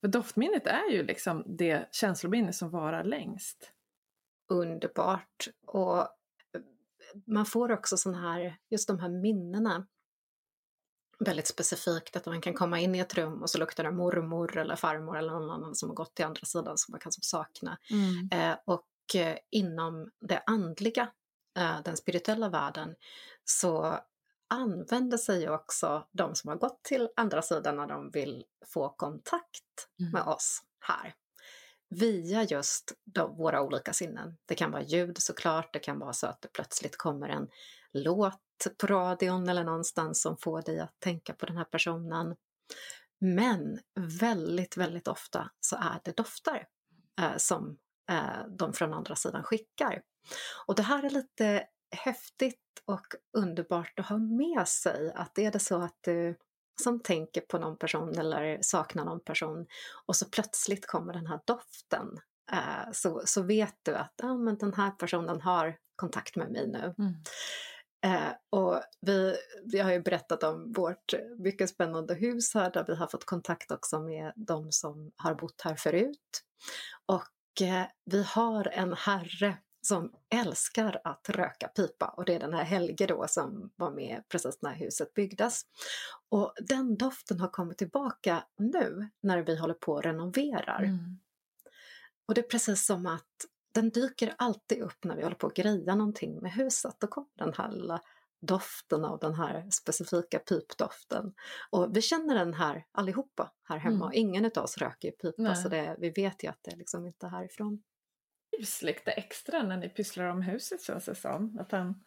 För 0.00 0.08
doftminnet 0.08 0.66
är 0.66 0.90
ju 0.90 1.02
liksom 1.02 1.44
det 1.46 1.88
känslominne 1.92 2.52
som 2.52 2.70
varar 2.70 3.04
längst. 3.04 3.72
Underbart. 4.48 5.48
Och 5.66 6.00
eh, 6.00 6.06
man 7.26 7.46
får 7.46 7.72
också 7.72 7.96
sån 7.96 8.14
här, 8.14 8.58
just 8.70 8.88
de 8.88 8.98
här 8.98 9.08
minnena 9.08 9.86
väldigt 11.18 11.46
specifikt 11.46 12.16
att 12.16 12.26
man 12.26 12.40
kan 12.40 12.54
komma 12.54 12.80
in 12.80 12.94
i 12.94 12.98
ett 12.98 13.14
rum 13.14 13.42
och 13.42 13.50
så 13.50 13.58
luktar 13.58 13.84
det 13.84 13.90
mormor 13.90 14.56
eller 14.56 14.76
farmor 14.76 15.18
eller 15.18 15.32
någon 15.32 15.50
annan 15.50 15.74
som 15.74 15.88
har 15.88 15.96
gått 15.96 16.14
till 16.14 16.24
andra 16.24 16.44
sidan 16.44 16.78
som 16.78 16.92
man 16.92 17.00
kan 17.00 17.12
sakna. 17.12 17.78
Mm. 17.90 18.28
Eh, 18.32 18.58
och 18.64 19.16
eh, 19.16 19.36
inom 19.50 20.10
det 20.20 20.42
andliga, 20.46 21.10
eh, 21.58 21.82
den 21.84 21.96
spirituella 21.96 22.48
världen, 22.48 22.94
så 23.44 23.98
använder 24.48 25.18
sig 25.18 25.50
också 25.50 26.06
de 26.12 26.34
som 26.34 26.48
har 26.48 26.56
gått 26.56 26.82
till 26.82 27.08
andra 27.16 27.42
sidan 27.42 27.76
när 27.76 27.86
de 27.86 28.10
vill 28.10 28.44
få 28.66 28.88
kontakt 28.88 29.88
mm. 30.00 30.12
med 30.12 30.22
oss 30.22 30.62
här. 30.80 31.14
Via 31.90 32.42
just 32.42 32.92
de, 33.04 33.36
våra 33.36 33.62
olika 33.62 33.92
sinnen. 33.92 34.36
Det 34.46 34.54
kan 34.54 34.70
vara 34.70 34.82
ljud 34.82 35.18
såklart, 35.18 35.72
det 35.72 35.78
kan 35.78 35.98
vara 35.98 36.12
så 36.12 36.26
att 36.26 36.42
det 36.42 36.48
plötsligt 36.52 36.96
kommer 36.96 37.28
en 37.28 37.48
låt 37.92 38.40
på 38.78 38.86
radion 38.86 39.48
eller 39.48 39.64
någonstans 39.64 40.22
som 40.22 40.36
får 40.36 40.62
dig 40.62 40.80
att 40.80 41.00
tänka 41.00 41.34
på 41.34 41.46
den 41.46 41.56
här 41.56 41.64
personen. 41.64 42.36
Men 43.20 43.78
väldigt, 44.20 44.76
väldigt 44.76 45.08
ofta 45.08 45.50
så 45.60 45.76
är 45.76 46.00
det 46.04 46.16
dofter 46.16 46.66
eh, 47.20 47.36
som 47.36 47.78
eh, 48.10 48.46
de 48.58 48.72
från 48.72 48.92
andra 48.92 49.16
sidan 49.16 49.42
skickar. 49.42 50.02
Och 50.66 50.74
det 50.74 50.82
här 50.82 51.04
är 51.04 51.10
lite 51.10 51.66
häftigt 51.90 52.82
och 52.84 53.06
underbart 53.38 53.98
att 53.98 54.06
ha 54.06 54.18
med 54.18 54.68
sig 54.68 55.12
att 55.14 55.38
är 55.38 55.50
det 55.50 55.58
så 55.58 55.82
att 55.82 55.96
du 56.00 56.36
som 56.82 57.00
tänker 57.00 57.40
på 57.40 57.58
någon 57.58 57.76
person 57.76 58.18
eller 58.18 58.58
saknar 58.62 59.04
någon 59.04 59.20
person 59.20 59.66
och 60.06 60.16
så 60.16 60.26
plötsligt 60.26 60.86
kommer 60.86 61.12
den 61.12 61.26
här 61.26 61.40
doften 61.44 62.20
eh, 62.52 62.92
så, 62.92 63.22
så 63.24 63.42
vet 63.42 63.74
du 63.82 63.94
att 63.94 64.20
ah, 64.22 64.34
men 64.34 64.58
den 64.58 64.74
här 64.74 64.90
personen 64.90 65.40
har 65.40 65.76
kontakt 65.96 66.36
med 66.36 66.50
mig 66.50 66.68
nu. 66.68 66.94
Mm. 66.98 67.14
Eh, 68.04 68.32
och 68.50 68.82
vi, 69.00 69.36
vi 69.64 69.78
har 69.78 69.92
ju 69.92 70.00
berättat 70.00 70.42
om 70.42 70.72
vårt 70.72 71.14
mycket 71.38 71.70
spännande 71.70 72.14
hus 72.14 72.54
här 72.54 72.70
där 72.70 72.84
vi 72.86 72.94
har 72.94 73.06
fått 73.06 73.24
kontakt 73.24 73.70
också 73.70 74.00
med 74.00 74.32
de 74.36 74.72
som 74.72 75.12
har 75.16 75.34
bott 75.34 75.60
här 75.60 75.74
förut. 75.74 76.44
Och 77.06 77.62
eh, 77.62 77.86
vi 78.04 78.22
har 78.22 78.68
en 78.68 78.92
herre 78.92 79.56
som 79.88 80.12
älskar 80.30 81.00
att 81.04 81.28
röka 81.28 81.68
pipa 81.68 82.06
och 82.06 82.24
det 82.24 82.34
är 82.34 82.40
den 82.40 82.54
här 82.54 82.64
Helge 82.64 83.06
då 83.06 83.24
som 83.28 83.70
var 83.76 83.90
med 83.90 84.22
precis 84.28 84.62
när 84.62 84.74
huset 84.74 85.14
byggdes. 85.14 85.62
Och 86.28 86.52
den 86.60 86.96
doften 86.96 87.40
har 87.40 87.48
kommit 87.48 87.78
tillbaka 87.78 88.44
nu 88.58 89.10
när 89.20 89.42
vi 89.42 89.56
håller 89.56 89.74
på 89.74 89.92
och 89.92 90.02
renoverar. 90.02 90.82
Mm. 90.82 91.18
Och 92.26 92.34
det 92.34 92.40
är 92.40 92.48
precis 92.48 92.86
som 92.86 93.06
att 93.06 93.46
den 93.74 93.90
dyker 93.90 94.34
alltid 94.38 94.82
upp 94.82 95.04
när 95.04 95.16
vi 95.16 95.22
håller 95.22 95.36
på 95.36 95.46
att 95.46 95.54
greja 95.54 95.94
någonting 95.94 96.42
med 96.42 96.52
huset. 96.52 96.96
Då 96.98 97.06
kommer 97.06 97.28
den 97.38 97.54
här 97.56 97.72
lilla 97.72 98.00
doften 98.40 99.04
av 99.04 99.18
den 99.18 99.34
här 99.34 99.70
specifika 99.70 100.38
pipdoften. 100.38 101.34
Och 101.70 101.96
vi 101.96 102.02
känner 102.02 102.34
den 102.34 102.54
här 102.54 102.86
allihopa 102.92 103.52
här 103.62 103.78
hemma. 103.78 104.04
Mm. 104.04 104.10
Ingen 104.14 104.44
av 104.44 104.64
oss 104.64 104.78
röker 104.78 105.10
pipa 105.10 105.42
Nej. 105.42 105.56
så 105.56 105.68
det, 105.68 105.96
vi 105.98 106.10
vet 106.10 106.44
ju 106.44 106.48
att 106.48 106.58
det 106.62 106.70
är 106.70 106.76
liksom 106.76 107.06
inte 107.06 107.26
härifrån. 107.26 107.82
Trivs 108.58 108.82
lite 108.82 109.10
extra 109.10 109.62
när 109.62 109.76
ni 109.76 109.88
pysslar 109.88 110.24
om 110.24 110.42
huset 110.42 110.82
känns 110.82 111.04
det 111.04 111.14
som. 111.14 111.58
Att 111.60 111.72
han 111.72 112.04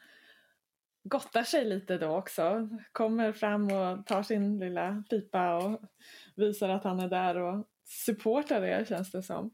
gottar 1.03 1.43
sig 1.43 1.65
lite 1.65 1.98
då 1.98 2.17
också. 2.17 2.70
Kommer 2.91 3.31
fram 3.31 3.72
och 3.72 4.05
tar 4.05 4.24
sin 4.24 4.60
lilla 4.60 5.03
pipa 5.10 5.55
och 5.55 5.81
visar 6.36 6.70
att 6.70 6.84
han 6.84 7.00
är 7.00 7.08
där 7.08 7.38
och 7.38 7.67
supportar 7.86 8.62
det 8.62 8.88
känns 8.88 9.12
det 9.12 9.24
som. 9.24 9.51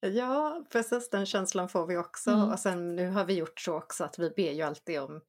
Ja, 0.00 0.64
precis 0.72 1.10
den 1.10 1.26
känslan 1.26 1.68
får 1.68 1.86
vi 1.86 1.96
också. 1.96 2.30
Mm. 2.30 2.50
Och 2.50 2.58
sen 2.58 2.96
nu 2.96 3.08
har 3.08 3.24
vi 3.24 3.34
gjort 3.34 3.60
så 3.60 3.76
också 3.76 4.04
att 4.04 4.18
vi 4.18 4.30
ber 4.30 4.52
ju 4.52 4.62
alltid 4.62 5.00
om 5.00 5.20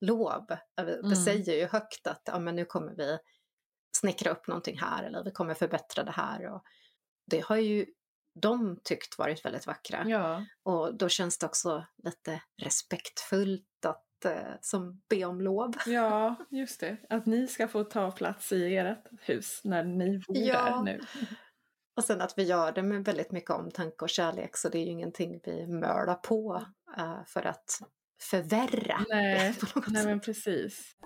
lov. 0.00 0.46
Vi 0.76 0.92
mm. 0.92 1.16
säger 1.16 1.54
ju 1.54 1.66
högt 1.66 2.06
att 2.06 2.22
ja, 2.24 2.38
men 2.38 2.56
nu 2.56 2.64
kommer 2.64 2.94
vi 2.94 3.18
snickra 3.96 4.30
upp 4.30 4.46
någonting 4.46 4.78
här 4.78 5.04
eller 5.04 5.24
vi 5.24 5.30
kommer 5.30 5.54
förbättra 5.54 6.04
det 6.04 6.12
här. 6.12 6.46
Och 6.46 6.64
det 7.26 7.44
har 7.44 7.56
ju 7.56 7.86
de 8.42 8.80
tyckt 8.84 9.18
varit 9.18 9.44
väldigt 9.44 9.66
vackra. 9.66 10.04
Ja. 10.08 10.44
Och 10.62 10.94
då 10.94 11.08
känns 11.08 11.38
det 11.38 11.46
också 11.46 11.84
lite 12.02 12.42
respektfullt 12.62 13.84
att 13.86 14.24
eh, 14.24 14.54
som 14.60 15.02
be 15.08 15.24
om 15.24 15.40
lov. 15.40 15.74
Ja, 15.86 16.34
just 16.50 16.80
det. 16.80 16.96
Att 17.10 17.26
ni 17.26 17.48
ska 17.48 17.68
få 17.68 17.84
ta 17.84 18.10
plats 18.10 18.52
i 18.52 18.76
ert 18.76 19.06
hus 19.20 19.60
när 19.64 19.84
ni 19.84 20.18
bor 20.18 20.36
ja. 20.36 20.64
där 20.64 20.82
nu. 20.82 21.00
Och 21.96 22.04
sen 22.04 22.20
att 22.20 22.38
vi 22.38 22.42
gör 22.42 22.72
det 22.72 22.82
med 22.82 23.04
väldigt 23.04 23.32
mycket 23.32 23.50
omtanke 23.50 24.04
och 24.04 24.10
kärlek 24.10 24.56
så 24.56 24.68
det 24.68 24.78
är 24.78 24.84
ju 24.84 24.90
ingenting 24.90 25.40
vi 25.44 25.66
mölar 25.66 26.14
på 26.14 26.66
uh, 26.98 27.24
för 27.26 27.46
att 27.46 27.80
förvärra. 28.22 29.04
Nej, 29.08 29.54
nej 29.86 30.06
men 30.06 30.20
precis. 30.20 30.96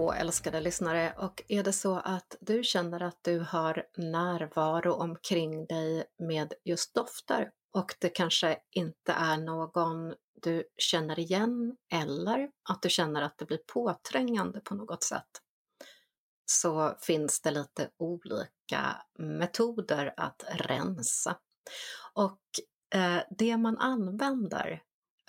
Och 0.00 0.16
älskade 0.16 0.60
lyssnare, 0.60 1.14
och 1.18 1.42
är 1.48 1.62
det 1.62 1.72
så 1.72 1.96
att 1.96 2.36
du 2.40 2.64
känner 2.64 3.02
att 3.02 3.18
du 3.22 3.38
har 3.38 3.86
närvaro 3.96 4.92
omkring 4.92 5.66
dig 5.66 6.04
med 6.18 6.54
just 6.64 6.94
dofter 6.94 7.50
och 7.74 7.94
det 7.98 8.08
kanske 8.08 8.58
inte 8.70 9.12
är 9.12 9.36
någon 9.36 10.14
du 10.42 10.64
känner 10.76 11.18
igen 11.18 11.76
eller 11.92 12.50
att 12.68 12.82
du 12.82 12.90
känner 12.90 13.22
att 13.22 13.38
det 13.38 13.44
blir 13.44 13.60
påträngande 13.72 14.60
på 14.60 14.74
något 14.74 15.02
sätt 15.02 15.30
så 16.46 16.96
finns 17.00 17.40
det 17.40 17.50
lite 17.50 17.90
olika 17.98 19.02
metoder 19.18 20.14
att 20.16 20.44
rensa. 20.48 21.38
Och 22.14 22.40
eh, 22.94 23.22
det 23.30 23.56
man 23.56 23.78
använder 23.78 24.82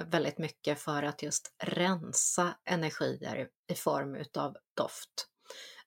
väldigt 0.03 0.37
mycket 0.37 0.79
för 0.79 1.03
att 1.03 1.23
just 1.23 1.55
rensa 1.63 2.57
energier 2.65 3.49
i 3.67 3.75
form 3.75 4.15
utav 4.15 4.57
doft. 4.77 5.27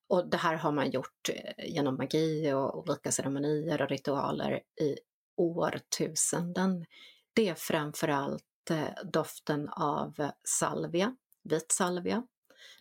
Och 0.09 0.31
det 0.31 0.37
här 0.37 0.55
har 0.55 0.73
man 0.73 0.91
gjort 0.91 1.29
eh, 1.29 1.73
genom 1.73 1.97
magi 1.97 2.53
och 2.53 2.79
olika 2.79 3.13
ceremonier 3.13 3.83
och 3.83 3.89
ritualer 3.89 4.63
i 4.81 4.97
årtusenden. 5.37 6.87
Det 7.33 7.49
är 7.49 7.55
framförallt 7.55 8.71
eh, 8.71 9.05
doften 9.05 9.69
av 9.69 10.31
salvia, 10.45 11.17
vit 11.43 11.73
salvia. 11.73 12.27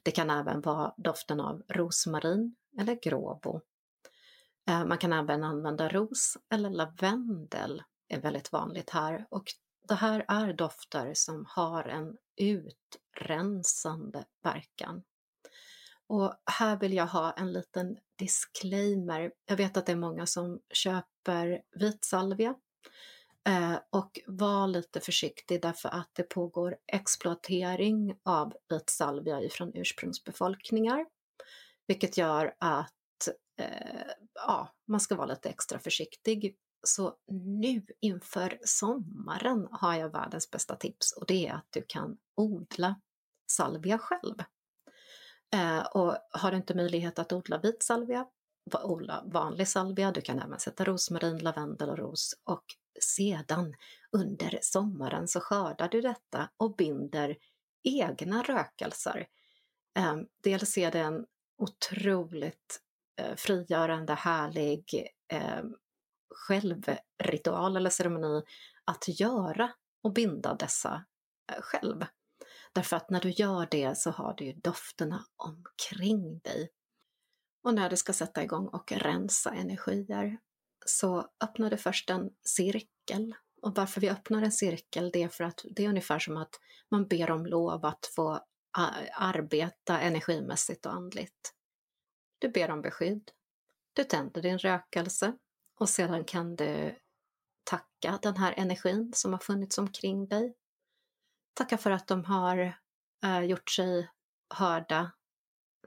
Det 0.04 0.12
kan 0.12 0.30
även 0.30 0.62
vara 0.62 0.94
doften 0.98 1.40
av 1.40 1.63
rosmarin 1.70 2.56
eller 2.80 3.00
gråbo. 3.04 3.62
Eh, 4.70 4.86
man 4.86 4.98
kan 4.98 5.13
även 5.13 5.44
använda 5.44 5.90
ros 5.90 6.38
eller 6.50 6.70
lavendel, 6.70 7.84
är 8.08 8.22
väldigt 8.22 8.52
vanligt 8.52 8.90
här. 8.90 9.25
Och 9.30 9.54
det 9.88 9.96
här 9.96 10.25
är 10.28 10.54
dofter 10.54 11.13
som 11.13 11.46
har 11.50 11.84
en 11.84 12.18
utrensande 12.36 14.25
verkan. 14.44 15.04
Och 16.08 16.34
här 16.46 16.80
vill 16.80 16.94
jag 16.94 17.08
ha 17.08 17.32
en 17.32 17.54
liten 17.54 17.98
disclaimer. 18.16 19.32
Jag 19.46 19.58
vet 19.58 19.78
att 19.78 19.86
det 19.86 19.92
är 19.92 19.96
många 19.96 20.25
som 20.25 20.60
köper 20.74 21.62
vit 21.72 22.06
salvia 22.06 22.56
Eh, 23.48 23.80
och 23.90 24.20
var 24.28 24.68
lite 24.68 25.00
försiktig 25.00 25.62
därför 25.62 25.90
att 25.90 26.10
det 26.13 26.24
pågår 26.24 26.78
exploatering 26.88 28.16
av 28.24 28.54
vit 28.70 28.90
salvia 28.90 29.42
ifrån 29.42 29.72
ursprungsbefolkningar. 29.75 31.06
Vilket 31.88 32.18
gör 32.18 32.56
att 32.60 33.28
eh, 33.60 34.12
ja, 34.34 34.74
man 34.88 35.00
ska 35.00 35.16
vara 35.16 35.28
lite 35.28 35.50
extra 35.50 35.80
försiktig. 35.80 36.56
Så 36.84 37.16
nu 37.62 37.86
inför 38.00 38.60
sommaren 38.63 39.68
har 39.72 39.96
jag 39.96 40.10
världens 40.10 40.52
bästa 40.52 40.75
tips 40.75 41.12
och 41.12 41.25
det 41.28 41.48
är 41.48 41.54
att 41.54 41.68
du 41.70 41.86
kan 41.88 42.18
odla 42.36 42.96
salvia 43.52 43.98
själv. 43.98 44.44
Eh, 45.54 45.86
och 45.86 46.18
har 46.32 46.52
du 46.52 46.58
inte 46.58 46.75
möjlighet 46.75 47.20
att 47.20 47.34
odla 47.34 47.58
vit 47.58 47.84
salvia, 47.84 48.25
odla 48.84 49.24
vanlig 49.25 49.68
salvia, 49.68 50.12
du 50.12 50.22
kan 50.22 50.40
även 50.40 50.60
sätta 50.60 50.84
rosmarin, 50.84 51.38
lavendel 51.38 51.90
och 51.90 51.98
ros 51.98 52.34
och 52.44 52.63
sedan 53.00 53.75
under 54.12 54.60
sommaren 54.62 55.28
så 55.28 55.40
skördar 55.40 55.90
du 55.90 56.02
detta 56.02 56.50
och 56.58 56.75
binder 56.75 57.38
egna 57.84 58.44
rökelser. 58.44 59.28
Eh, 59.98 60.18
dels 60.44 60.78
är 60.78 60.92
det 60.92 61.00
en 61.00 61.25
otroligt 61.58 62.82
eh, 63.22 63.36
frigörande, 63.36 64.13
härlig 64.13 65.08
eh, 65.34 65.63
självritual 66.36 67.78
eller 67.78 67.90
ceremoni 67.90 68.44
att 68.86 69.20
göra 69.20 69.74
och 70.04 70.13
binda 70.13 70.56
dessa 70.56 71.06
eh, 71.52 71.62
själv. 71.62 72.06
Därför 72.74 72.98
att 72.98 73.10
när 73.10 73.20
du 73.20 73.30
gör 73.30 73.68
det 73.72 73.98
så 73.98 74.12
har 74.12 74.34
du 74.34 74.46
ju 74.46 74.54
dofterna 74.54 75.25
omkring 75.36 76.40
dig. 76.40 76.70
Och 77.63 77.74
när 77.74 77.90
du 77.90 77.98
ska 77.98 78.13
sätta 78.13 78.44
igång 78.44 78.68
och 78.68 78.92
rensa 78.92 79.54
energier 79.54 80.38
så 80.86 81.28
öppnar 81.44 81.70
du 81.70 81.78
först 81.78 82.10
en 82.10 82.30
cirkel. 82.44 83.36
Och 83.62 83.75
varför 83.75 84.02
vi 84.02 84.10
öppnar 84.10 84.42
en 84.42 84.52
cirkel 84.52 85.12
det 85.13 85.24
är 85.24 85.28
för 85.28 85.44
att 85.44 85.66
det 85.75 85.86
är 85.86 85.90
ungefär 85.90 86.20
som 86.20 86.38
att 86.38 86.60
man 86.92 87.08
ber 87.08 87.32
om 87.32 87.46
lov 87.46 87.86
att 87.86 88.06
få 88.16 88.34
eh, 88.78 89.22
arbeta 89.22 90.00
energimässigt 90.00 90.86
och 90.86 90.94
andligt. 90.94 91.54
Du 92.40 92.50
ber 92.50 92.72
om 92.72 92.82
beskydd. 92.82 93.32
Du 93.94 94.04
tänder 94.04 94.42
din 94.42 94.58
rökelse 94.58 95.34
och 95.84 95.90
sedan 95.90 96.24
kan 96.24 96.56
du 96.56 96.96
tacka 97.63 98.20
den 98.22 98.38
här 98.38 98.54
energin 98.58 99.12
som 99.13 99.34
har 99.34 99.40
funnits 99.40 99.78
omkring 99.78 100.28
dig. 100.28 100.56
Tacka 101.54 101.78
för 101.78 101.92
att 101.92 102.08
de 102.08 102.25
har 102.25 102.78
eh, 103.24 103.42
gjort 103.42 103.70
sig 103.70 104.10
hörda. 104.50 105.12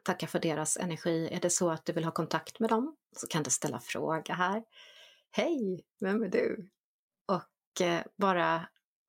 Tacka 0.03 0.27
för 0.27 0.39
deras 0.39 0.77
energi. 0.77 1.29
Är 1.33 1.41
det 1.41 1.51
så 1.51 1.71
att 1.71 1.85
du 1.85 1.93
vill 1.93 2.05
ha 2.05 2.13
kontakt 2.13 2.61
med 2.61 2.71
dem 2.71 2.97
så 3.17 3.27
kan 3.27 3.43
du 3.43 3.51
ställa 3.51 3.81
fråga 3.81 4.35
här. 4.35 4.65
Hej, 5.31 5.85
vem 6.01 6.23
är 6.23 6.29
du? 6.29 6.71
Och 7.27 7.81
eh, 7.87 8.03
bara 8.17 8.69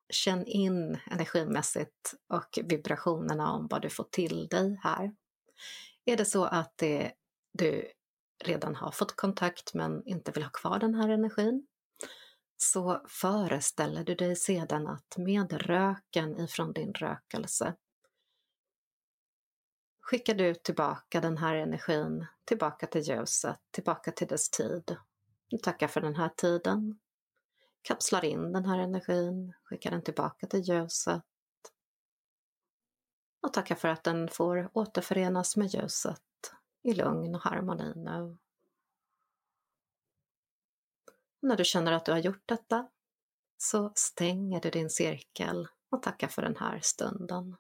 känn 0.10 0.46
in 0.46 1.00
energimässigt 1.12 2.14
och 2.34 2.60
vibrationerna 2.64 3.52
om 3.52 3.68
vad 3.68 3.82
du 3.82 3.90
får 3.90 4.08
till 4.12 4.48
dig 4.48 4.80
här. 4.84 5.16
Är 6.06 6.18
det 6.18 6.26
så 6.26 6.46
att 6.46 6.78
det, 6.78 7.14
du 7.54 7.92
redan 8.44 8.76
har 8.76 8.92
fått 8.92 9.16
kontakt 9.16 9.74
men 9.74 10.08
inte 10.08 10.32
vill 10.32 10.44
ha 10.44 10.50
kvar 10.50 10.80
den 10.80 10.96
här 10.96 11.10
energin 11.10 11.68
så 12.58 13.02
föreställer 13.08 14.04
du 14.04 14.16
dig 14.16 14.36
sedan 14.36 14.88
att 14.88 15.18
med 15.18 15.54
röken 15.54 16.40
ifrån 16.40 16.74
din 16.74 16.94
rökelse 16.94 17.76
skickar 20.08 20.34
du 20.34 20.56
tillbaka 20.56 21.22
den 21.22 21.38
här 21.38 21.56
energin 21.56 22.26
tillbaka 22.46 22.88
till 22.88 23.02
ljuset, 23.02 23.60
tillbaka 23.72 24.12
till 24.12 24.28
dess 24.28 24.50
tid. 24.50 24.98
Du 25.48 25.58
tackar 25.58 25.88
för 25.88 26.02
den 26.02 26.16
här 26.16 26.30
tiden, 26.30 27.00
kapslar 27.82 28.26
in 28.26 28.54
den 28.54 28.66
här 28.66 28.80
energin, 28.80 29.54
skickar 29.64 29.92
den 29.92 30.02
tillbaka 30.02 30.48
till 30.48 30.60
ljuset 30.60 31.24
och 33.42 33.54
tackar 33.54 33.76
för 33.76 33.88
att 33.88 34.04
den 34.04 34.28
får 34.28 34.70
återförenas 34.74 35.58
med 35.58 35.68
ljuset 35.68 36.22
i 36.88 36.94
lugn 36.94 37.36
och 37.36 37.42
harmoni 37.42 37.94
nu. 37.96 38.38
När 41.42 41.56
du 41.58 41.66
känner 41.66 41.92
att 41.92 42.06
du 42.06 42.12
har 42.12 42.20
gjort 42.20 42.44
detta 42.46 42.88
så 43.58 43.92
stänger 43.96 44.62
du 44.62 44.70
din 44.70 44.90
cirkel 44.90 45.68
och 45.90 46.04
tackar 46.04 46.28
för 46.28 46.42
den 46.42 46.56
här 46.56 46.80
stunden. 46.82 47.56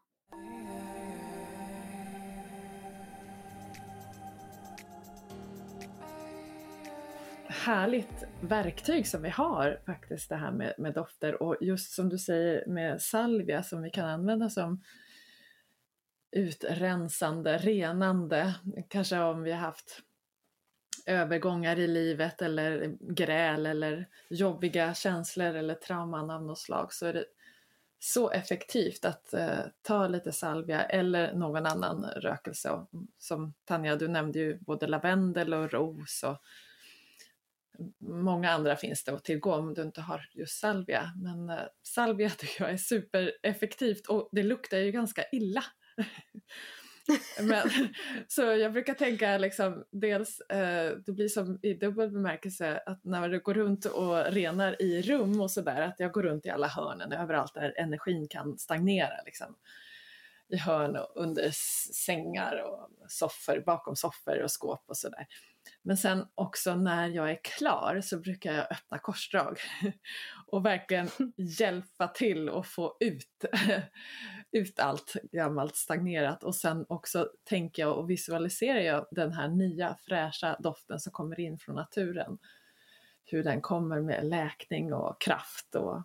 Härligt 7.48 8.24
verktyg 8.42 9.08
som 9.08 9.22
vi 9.22 9.30
har 9.30 9.82
faktiskt 9.86 10.30
det 10.30 10.36
här 10.36 10.52
med, 10.52 10.74
med 10.78 10.94
dofter 10.94 11.44
och 11.44 11.58
just 11.62 11.92
som 11.92 12.10
du 12.10 12.18
säger 12.18 12.68
med 12.68 13.02
salvia 13.02 13.64
som 13.64 13.82
vi 13.82 13.90
kan 13.90 14.10
använda 14.10 14.50
som 14.50 14.82
utrensande, 16.32 17.58
renande, 17.58 18.54
kanske 18.88 19.20
om 19.20 19.44
vi 19.44 19.52
har 19.52 19.60
haft 19.60 20.02
övergångar 21.06 21.80
i 21.80 21.88
livet 21.88 22.42
eller 22.42 22.96
gräl 23.00 23.66
eller 23.66 24.08
jobbiga 24.30 24.94
känslor 24.94 25.56
eller 25.56 25.76
trauman 25.76 26.30
av 26.30 26.44
något 26.44 26.60
slag 26.60 26.94
så 26.94 27.06
är 27.06 27.14
det 27.14 27.26
så 28.00 28.30
effektivt 28.32 29.06
att 29.06 29.34
eh, 29.34 29.60
ta 29.82 30.08
lite 30.08 30.32
salvia 30.32 30.84
eller 30.84 31.34
någon 31.34 31.66
annan 31.66 32.06
rökelse. 32.06 32.70
Och, 32.70 32.90
som 33.18 33.54
Tanja, 33.66 33.96
du 33.96 34.08
nämnde 34.08 34.40
ju 34.40 34.58
både 34.60 34.88
lavendel 34.88 35.54
och 35.54 35.72
ros 35.72 36.24
och 36.24 36.38
många 38.00 38.52
andra 38.52 38.76
finns 38.76 39.04
det 39.04 39.12
att 39.12 39.24
tillgå 39.24 39.54
om 39.54 39.74
du 39.74 39.82
inte 39.82 40.02
har 40.02 40.30
just 40.34 40.60
salvia. 40.60 41.12
Men 41.16 41.50
eh, 41.50 41.66
salvia 41.84 42.30
tycker 42.38 42.64
jag 42.64 42.74
är 42.74 42.78
supereffektivt 42.78 44.08
och 44.08 44.30
det 44.32 44.44
luktar 44.44 44.78
ju 44.78 44.92
ganska 44.92 45.24
illa. 45.32 45.64
Men, 47.42 47.70
så 48.28 48.42
jag 48.42 48.74
brukar 48.74 48.94
tänka 48.94 49.38
liksom 49.38 49.84
dels, 49.92 50.40
eh, 50.40 50.98
det 51.06 51.12
blir 51.12 51.28
som 51.28 51.60
i 51.62 51.74
dubbel 51.74 52.12
bemärkelse 52.12 52.82
att 52.86 53.04
när 53.04 53.30
du 53.30 53.40
går 53.40 53.54
runt 53.54 53.86
och 53.86 54.26
renar 54.26 54.82
i 54.82 55.02
rum 55.02 55.42
och 55.42 55.52
sådär, 55.52 55.82
att 55.82 56.00
jag 56.00 56.12
går 56.12 56.24
runt 56.24 56.46
i 56.46 56.50
alla 56.50 56.68
hörnen 56.68 57.12
överallt 57.12 57.54
där 57.54 57.74
energin 57.78 58.28
kan 58.28 58.58
stagnera 58.58 59.24
liksom. 59.26 59.56
I 60.50 60.58
hörn 60.58 60.96
och 60.96 61.12
under 61.16 61.52
sängar 61.94 62.64
och 62.64 62.90
soffor, 63.08 63.64
bakom 63.66 63.96
soffor 63.96 64.42
och 64.44 64.52
skåp 64.52 64.84
och 64.88 64.98
sådär. 64.98 65.28
Men 65.82 65.98
sen 65.98 66.26
också 66.36 66.76
när 66.76 67.08
jag 67.08 67.32
är 67.32 67.40
klar 67.44 68.02
så 68.04 68.20
brukar 68.20 68.54
jag 68.54 68.72
öppna 68.72 69.00
korsdrag 69.00 69.60
och 70.48 70.66
verkligen 70.66 71.10
hjälpa 71.60 72.08
till 72.08 72.50
att 72.50 72.68
få 72.68 72.98
ut, 73.00 73.46
ut 74.52 74.80
allt 74.80 75.14
gammalt 75.32 75.76
stagnerat 75.76 76.44
och 76.44 76.56
sen 76.56 76.86
också 76.90 77.30
tänker 77.44 77.82
jag 77.82 77.98
och 77.98 78.10
visualiserar 78.10 78.80
jag 78.80 79.06
den 79.12 79.34
här 79.34 79.48
nya 79.48 79.98
fräscha 80.02 80.58
doften 80.60 81.00
som 81.00 81.12
kommer 81.12 81.40
in 81.40 81.58
från 81.58 81.76
naturen. 81.76 82.38
Hur 83.26 83.44
den 83.44 83.62
kommer 83.62 84.02
med 84.02 84.26
läkning 84.26 84.94
och 84.94 85.22
kraft 85.22 85.76
och 85.76 86.04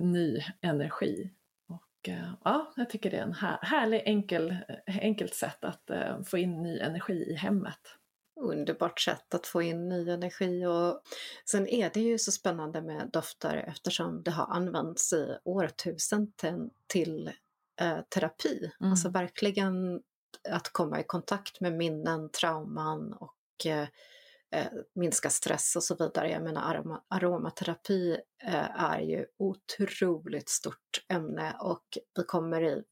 ny 0.00 0.40
energi. 0.60 1.30
Och, 1.68 2.08
eh, 2.08 2.32
ja, 2.44 2.72
jag 2.76 2.90
tycker 2.90 3.10
det 3.10 3.16
är 3.16 3.22
en 3.22 3.32
här, 3.32 3.58
härlig 3.62 4.02
enkel, 4.04 4.50
eh, 4.86 4.98
enkelt 5.00 5.34
sätt 5.34 5.64
att 5.64 5.90
eh, 5.90 6.22
få 6.22 6.38
in 6.38 6.62
ny 6.62 6.78
energi 6.78 7.24
i 7.30 7.34
hemmet 7.34 7.99
underbart 8.40 9.00
sätt 9.00 9.34
att 9.34 9.46
få 9.46 9.62
in 9.62 9.88
ny 9.88 10.10
energi 10.10 10.66
och 10.66 11.02
sen 11.44 11.68
är 11.68 11.90
det 11.94 12.00
ju 12.00 12.18
så 12.18 12.32
spännande 12.32 12.82
med 12.82 13.10
dofter 13.12 13.64
eftersom 13.68 14.22
det 14.22 14.30
har 14.30 14.46
använts 14.46 15.12
i 15.12 15.36
årtusenden 15.44 16.70
till 16.86 17.30
eh, 17.80 18.00
terapi. 18.00 18.70
Mm. 18.80 18.90
Alltså 18.90 19.08
verkligen 19.08 20.02
att 20.48 20.72
komma 20.72 21.00
i 21.00 21.04
kontakt 21.04 21.60
med 21.60 21.72
minnen, 21.72 22.30
trauman 22.30 23.12
och 23.12 23.66
eh, 23.66 23.88
eh 24.50 24.66
minska 24.94 25.30
stress 25.30 25.76
och 25.76 25.84
så 25.84 25.94
vidare. 25.94 26.30
Jag 26.30 26.42
menar 26.42 26.74
aroma, 26.74 27.02
aromaterapi 27.08 28.20
eh, 28.44 28.84
är 28.84 29.00
ju 29.00 29.26
otroligt 29.38 30.48
stort 30.48 31.04
ämne 31.08 31.56
och 31.60 31.98
vi 32.16 32.24
kommer 32.24 32.62
i 32.62 32.82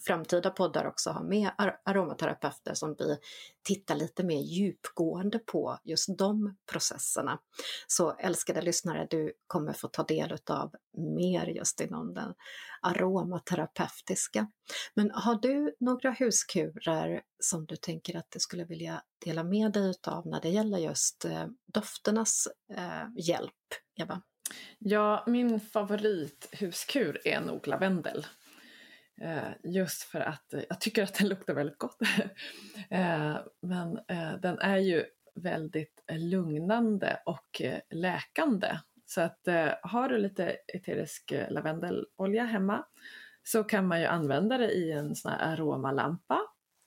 framtida 0.00 0.50
poddar 0.50 0.86
också 0.86 1.10
ha 1.10 1.22
med 1.22 1.50
ar 1.58 1.80
aromaterapeuter 1.84 2.74
som 2.74 2.96
vi 2.98 3.18
tittar 3.62 3.94
lite 3.94 4.24
mer 4.24 4.40
djupgående 4.40 5.38
på 5.38 5.78
just 5.84 6.18
de 6.18 6.56
processerna. 6.70 7.38
Så 7.86 8.12
älskade 8.12 8.62
lyssnare, 8.62 9.06
du 9.10 9.32
kommer 9.46 9.72
få 9.72 9.88
ta 9.88 10.02
del 10.02 10.38
av 10.50 10.74
mer 10.96 11.46
just 11.46 11.80
inom 11.80 12.14
den 12.14 12.34
aromaterapeutiska. 12.82 14.50
Men 14.94 15.10
har 15.10 15.34
du 15.34 15.74
några 15.80 16.10
huskurer 16.10 17.22
som 17.40 17.66
du 17.66 17.76
tänker 17.76 18.16
att 18.16 18.30
du 18.30 18.40
skulle 18.40 18.64
vilja 18.64 19.02
dela 19.24 19.44
med 19.44 19.72
dig 19.72 19.94
av 20.06 20.26
när 20.26 20.40
det 20.40 20.48
gäller 20.48 20.78
just 20.78 21.24
eh, 21.24 21.46
dofternas 21.66 22.48
eh, 22.74 23.08
hjälp, 23.16 23.52
Eva? 24.00 24.22
Ja, 24.78 25.24
min 25.26 25.60
favorithuskur 25.60 27.20
är 27.24 27.40
nog 27.40 27.66
lavendel. 27.66 28.26
Eh, 29.20 29.52
just 29.64 30.02
för 30.02 30.20
att 30.20 30.54
eh, 30.54 30.62
jag 30.68 30.80
tycker 30.80 31.02
att 31.02 31.14
den 31.14 31.28
luktar 31.28 31.54
väldigt 31.54 31.78
gott. 31.78 31.98
Eh, 32.90 33.36
men 33.60 33.98
den 34.40 34.58
är 34.58 34.76
ju 34.76 35.04
väldigt 35.34 36.04
lugnande 36.08 37.20
och 37.26 37.62
läkande. 37.90 38.78
Så 39.06 39.20
att 39.20 39.48
har 39.82 40.08
du 40.08 40.18
lite 40.18 40.56
eterisk 40.74 41.32
lavendelolja 41.48 42.44
hemma 42.44 42.84
så 43.42 43.64
kan 43.64 43.86
man 43.86 44.00
ju 44.00 44.06
använda 44.06 44.58
det 44.58 44.70
i 44.70 44.92
en 44.92 45.14
sån 45.14 45.32
här 45.32 45.52
aromalampa. 45.52 46.40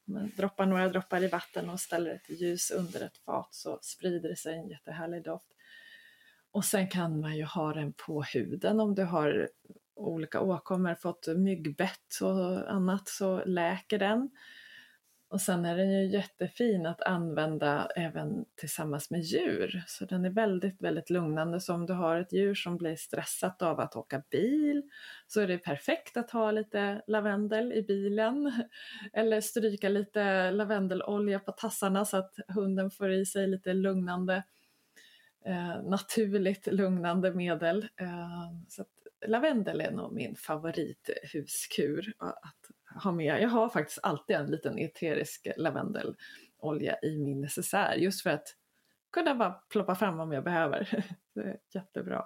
Man 0.05 0.31
droppar 0.37 0.65
några 0.65 0.89
droppar 0.89 1.23
i 1.23 1.27
vatten 1.27 1.69
och 1.69 1.79
ställer 1.79 2.11
ett 2.11 2.29
ljus 2.29 2.71
under 2.71 3.01
ett 3.01 3.17
fat 3.17 3.49
så 3.51 3.79
sprider 3.81 4.29
det 4.29 4.35
sig 4.35 4.55
en 4.55 4.69
jättehärlig 4.69 5.23
doft. 5.23 5.53
Och 6.51 6.65
sen 6.65 6.87
kan 6.87 7.19
man 7.19 7.37
ju 7.37 7.43
ha 7.43 7.73
den 7.73 7.93
på 7.93 8.23
huden 8.23 8.79
om 8.79 8.95
du 8.95 9.03
har 9.03 9.49
olika 9.99 10.41
åkommor, 10.41 10.95
fått 10.95 11.27
myggbett 11.27 12.21
och 12.21 12.71
annat 12.71 13.07
så 13.07 13.45
läker 13.45 13.99
den. 13.99 14.29
Och 15.29 15.41
sen 15.41 15.65
är 15.65 15.77
den 15.77 15.91
ju 15.91 16.05
jättefin 16.05 16.85
att 16.85 17.01
använda 17.01 17.91
även 17.95 18.45
tillsammans 18.55 19.11
med 19.11 19.21
djur. 19.21 19.83
Så 19.87 20.05
den 20.05 20.25
är 20.25 20.29
väldigt, 20.29 20.81
väldigt 20.81 21.09
lugnande. 21.09 21.59
Så 21.61 21.73
om 21.73 21.85
du 21.85 21.93
har 21.93 22.19
ett 22.19 22.33
djur 22.33 22.55
som 22.55 22.77
blir 22.77 22.95
stressat 22.95 23.61
av 23.61 23.79
att 23.79 23.95
åka 23.95 24.23
bil 24.31 24.83
så 25.27 25.41
är 25.41 25.47
det 25.47 25.57
perfekt 25.57 26.17
att 26.17 26.31
ha 26.31 26.51
lite 26.51 27.01
lavendel 27.07 27.73
i 27.73 27.83
bilen. 27.83 28.51
Eller 29.13 29.41
stryka 29.41 29.89
lite 29.89 30.51
lavendelolja 30.51 31.39
på 31.39 31.51
tassarna 31.51 32.05
så 32.05 32.17
att 32.17 32.35
hunden 32.47 32.91
får 32.91 33.11
i 33.11 33.25
sig 33.25 33.47
lite 33.47 33.73
lugnande 33.73 34.43
eh, 35.45 35.83
naturligt 35.83 36.67
lugnande 36.67 37.33
medel. 37.33 37.87
Eh, 38.01 38.51
så 38.67 38.85
lavendel 39.27 39.81
är 39.81 39.91
nog 39.91 40.13
min 40.13 40.35
favorithuskur 40.35 42.13
att 42.17 42.55
ha 43.03 43.11
med. 43.11 43.41
Jag 43.41 43.49
har 43.49 43.69
faktiskt 43.69 43.99
alltid 44.03 44.35
en 44.35 44.51
liten 44.51 44.79
eterisk 44.79 45.47
lavendelolja 45.57 46.99
i 47.03 47.17
min 47.17 47.41
necessär 47.41 47.95
just 47.95 48.23
för 48.23 48.29
att 48.29 48.55
kunna 49.13 49.35
bara 49.35 49.51
ploppa 49.51 49.95
fram 49.95 50.19
om 50.19 50.31
jag 50.31 50.43
behöver. 50.43 51.05
Det 51.33 51.41
är 51.41 51.57
jättebra. 51.73 52.25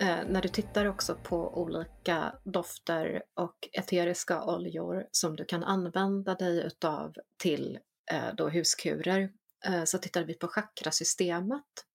Eh, 0.00 0.18
när 0.28 0.42
du 0.42 0.48
tittar 0.48 0.86
också 0.86 1.16
på 1.22 1.62
olika 1.62 2.34
dofter 2.44 3.22
och 3.34 3.68
eteriska 3.72 4.44
oljor 4.44 5.06
som 5.10 5.36
du 5.36 5.44
kan 5.44 5.64
använda 5.64 6.34
dig 6.34 6.66
utav 6.66 7.14
till 7.36 7.78
Eh, 8.10 8.34
då 8.34 8.48
huskurer 8.48 9.32
eh, 9.64 9.84
så 9.84 9.98
tittar 9.98 10.24
vi 10.24 10.34
på 10.34 10.48
chakrasystemet. 10.48 11.86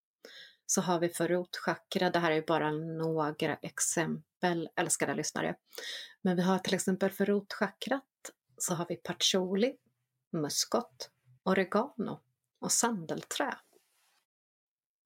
Så 0.65 0.81
har 0.81 0.99
vi 0.99 1.09
för 1.09 1.27
rotchakra, 1.27 2.09
det 2.09 2.19
här 2.19 2.31
är 2.31 2.41
bara 2.41 2.71
några 2.71 3.55
exempel, 3.61 4.69
älskade 4.75 5.13
lyssnare. 5.13 5.55
Men 6.21 6.35
vi 6.35 6.41
har 6.41 6.59
till 6.59 6.73
exempel 6.73 7.11
för 7.11 7.25
rotchakrat 7.25 8.03
så 8.57 8.73
har 8.73 8.85
vi 8.89 8.95
patchouli, 8.95 9.75
muskot, 10.31 11.09
oregano 11.43 12.19
och 12.59 12.71
sandelträ. 12.71 13.57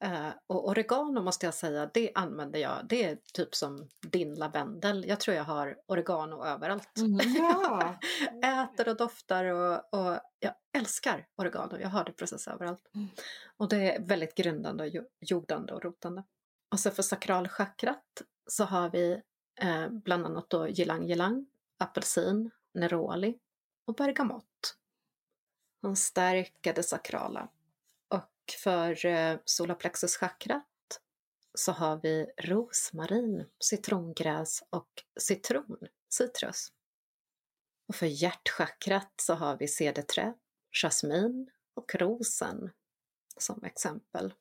Uh, 0.05 0.29
och 0.47 0.69
oregano 0.69 1.21
måste 1.21 1.45
jag 1.45 1.53
säga, 1.53 1.89
det 1.93 2.11
använder 2.15 2.59
jag. 2.59 2.85
Det 2.89 3.03
är 3.03 3.17
typ 3.33 3.55
som 3.55 3.89
din 4.01 4.35
lavendel. 4.35 5.05
Jag 5.07 5.19
tror 5.19 5.37
jag 5.37 5.43
har 5.43 5.77
oregano 5.87 6.45
överallt. 6.45 6.97
Mm, 6.97 7.19
ja. 7.35 7.99
Äter 8.63 8.89
och 8.89 8.97
doftar 8.97 9.45
och, 9.45 9.93
och, 9.93 10.19
jag 10.39 10.53
älskar 10.77 11.27
oregano. 11.35 11.77
Jag 11.79 11.89
har 11.89 12.03
det 12.03 12.11
precis 12.11 12.47
överallt. 12.47 12.91
Mm. 12.95 13.07
Och 13.57 13.69
det 13.69 13.95
är 13.95 14.01
väldigt 14.01 14.35
grundande, 14.35 14.83
och 14.83 15.05
jordande 15.19 15.73
och 15.73 15.83
rotande. 15.83 16.23
Och 16.71 16.79
så 16.79 16.91
för 16.91 17.03
sakralchakrat 17.03 18.21
så 18.47 18.63
har 18.63 18.89
vi 18.89 19.21
eh, 19.61 19.89
bland 19.89 20.25
annat 20.25 20.49
då 20.49 20.69
ylang 20.69 21.11
ylang, 21.11 21.45
apelsin, 21.77 22.51
neroli 22.73 23.39
och 23.85 23.95
bergamott. 23.95 24.77
De 25.81 25.95
stärker 25.95 26.73
det 26.73 26.83
sakrala 26.83 27.49
för 28.53 29.05
eh, 29.05 29.37
solarplexuschakrat 29.45 30.67
så 31.57 31.71
har 31.71 31.99
vi 32.03 32.25
rosmarin, 32.37 33.45
citrongräs 33.63 34.63
och 34.69 34.89
citron, 35.19 35.77
citrus. 36.09 36.71
Och 37.87 37.95
för 37.95 38.05
hjärtchakrat 38.05 39.13
så 39.21 39.33
har 39.33 39.57
vi 39.57 39.67
cederträ, 39.67 40.33
jasmin 40.71 41.49
och 41.75 41.95
rosen 41.95 42.71
som 43.37 43.63
exempel. 43.63 44.33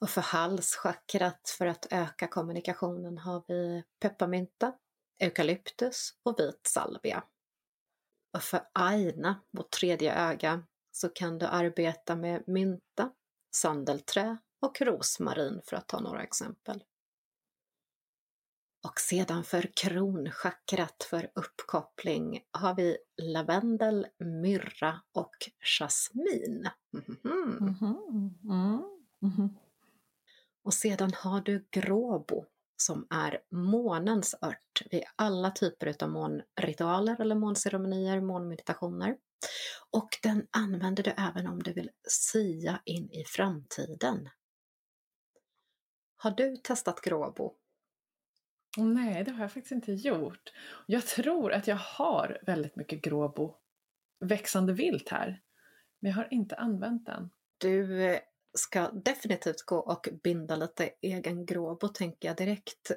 Och 0.00 0.10
för 0.10 0.20
halschakrat, 0.20 1.54
för 1.58 1.66
att 1.66 1.86
öka 1.90 2.28
kommunikationen, 2.28 3.18
har 3.18 3.44
vi 3.48 3.84
pepparmynta, 4.00 4.74
eukalyptus 5.18 6.14
och 6.22 6.40
vit 6.40 6.66
salvia. 6.66 7.24
Och 8.36 8.42
för 8.42 8.60
aina, 8.72 9.42
vårt 9.50 9.70
tredje 9.70 10.14
öga, 10.14 10.62
så 10.96 11.08
kan 11.08 11.38
du 11.38 11.46
arbeta 11.46 12.16
med 12.16 12.42
mynta, 12.46 13.10
sandelträ 13.56 14.36
och 14.60 14.80
rosmarin 14.80 15.60
för 15.64 15.76
att 15.76 15.88
ta 15.88 16.00
några 16.00 16.22
exempel. 16.22 16.84
Och 18.86 19.00
sedan 19.00 19.44
för 19.44 19.70
kronchakrat 19.76 21.06
för 21.10 21.30
uppkoppling 21.34 22.40
har 22.50 22.74
vi 22.74 22.96
lavendel, 23.22 24.06
myrra 24.18 25.00
och 25.12 25.36
jasmin. 25.60 26.68
Mm 26.94 27.04
-hmm. 27.22 27.58
Mm 27.60 27.74
-hmm. 27.74 28.82
Mm 29.22 29.34
-hmm. 29.36 29.48
Och 30.62 30.74
sedan 30.74 31.12
har 31.16 31.40
du 31.40 31.66
gråbo 31.70 32.44
som 32.76 33.06
är 33.10 33.38
månens 33.50 34.34
ört 34.40 34.82
vid 34.90 35.02
alla 35.16 35.50
typer 35.50 36.04
av 36.04 36.10
månritualer 36.10 37.20
eller 37.20 37.34
månceremonier, 37.34 38.20
månmeditationer. 38.20 39.16
Och 39.90 40.08
den 40.22 40.46
använder 40.50 41.02
du 41.02 41.10
även 41.10 41.46
om 41.46 41.62
du 41.62 41.72
vill 41.72 41.90
sia 42.08 42.82
in 42.84 43.10
i 43.10 43.24
framtiden. 43.24 44.28
Har 46.16 46.30
du 46.30 46.56
testat 46.56 47.00
gråbo? 47.00 47.54
Nej, 48.76 49.24
det 49.24 49.30
har 49.30 49.40
jag 49.40 49.52
faktiskt 49.52 49.72
inte 49.72 49.92
gjort. 49.92 50.52
Jag 50.86 51.06
tror 51.06 51.52
att 51.52 51.66
jag 51.66 51.76
har 51.76 52.38
väldigt 52.46 52.76
mycket 52.76 53.02
gråbo 53.02 53.56
växande 54.20 54.72
vilt 54.72 55.08
här, 55.08 55.42
men 56.00 56.10
jag 56.10 56.16
har 56.16 56.28
inte 56.30 56.56
använt 56.56 57.06
den. 57.06 57.30
Du 57.58 58.04
eh, 58.04 58.20
ska 58.58 58.90
definitivt 58.90 59.62
gå 59.62 59.76
och 59.76 60.08
binda 60.22 60.56
lite 60.56 60.90
egen 61.00 61.46
gråbo 61.46 61.88
tänker 61.88 62.28
jag 62.28 62.36
direkt. 62.36 62.90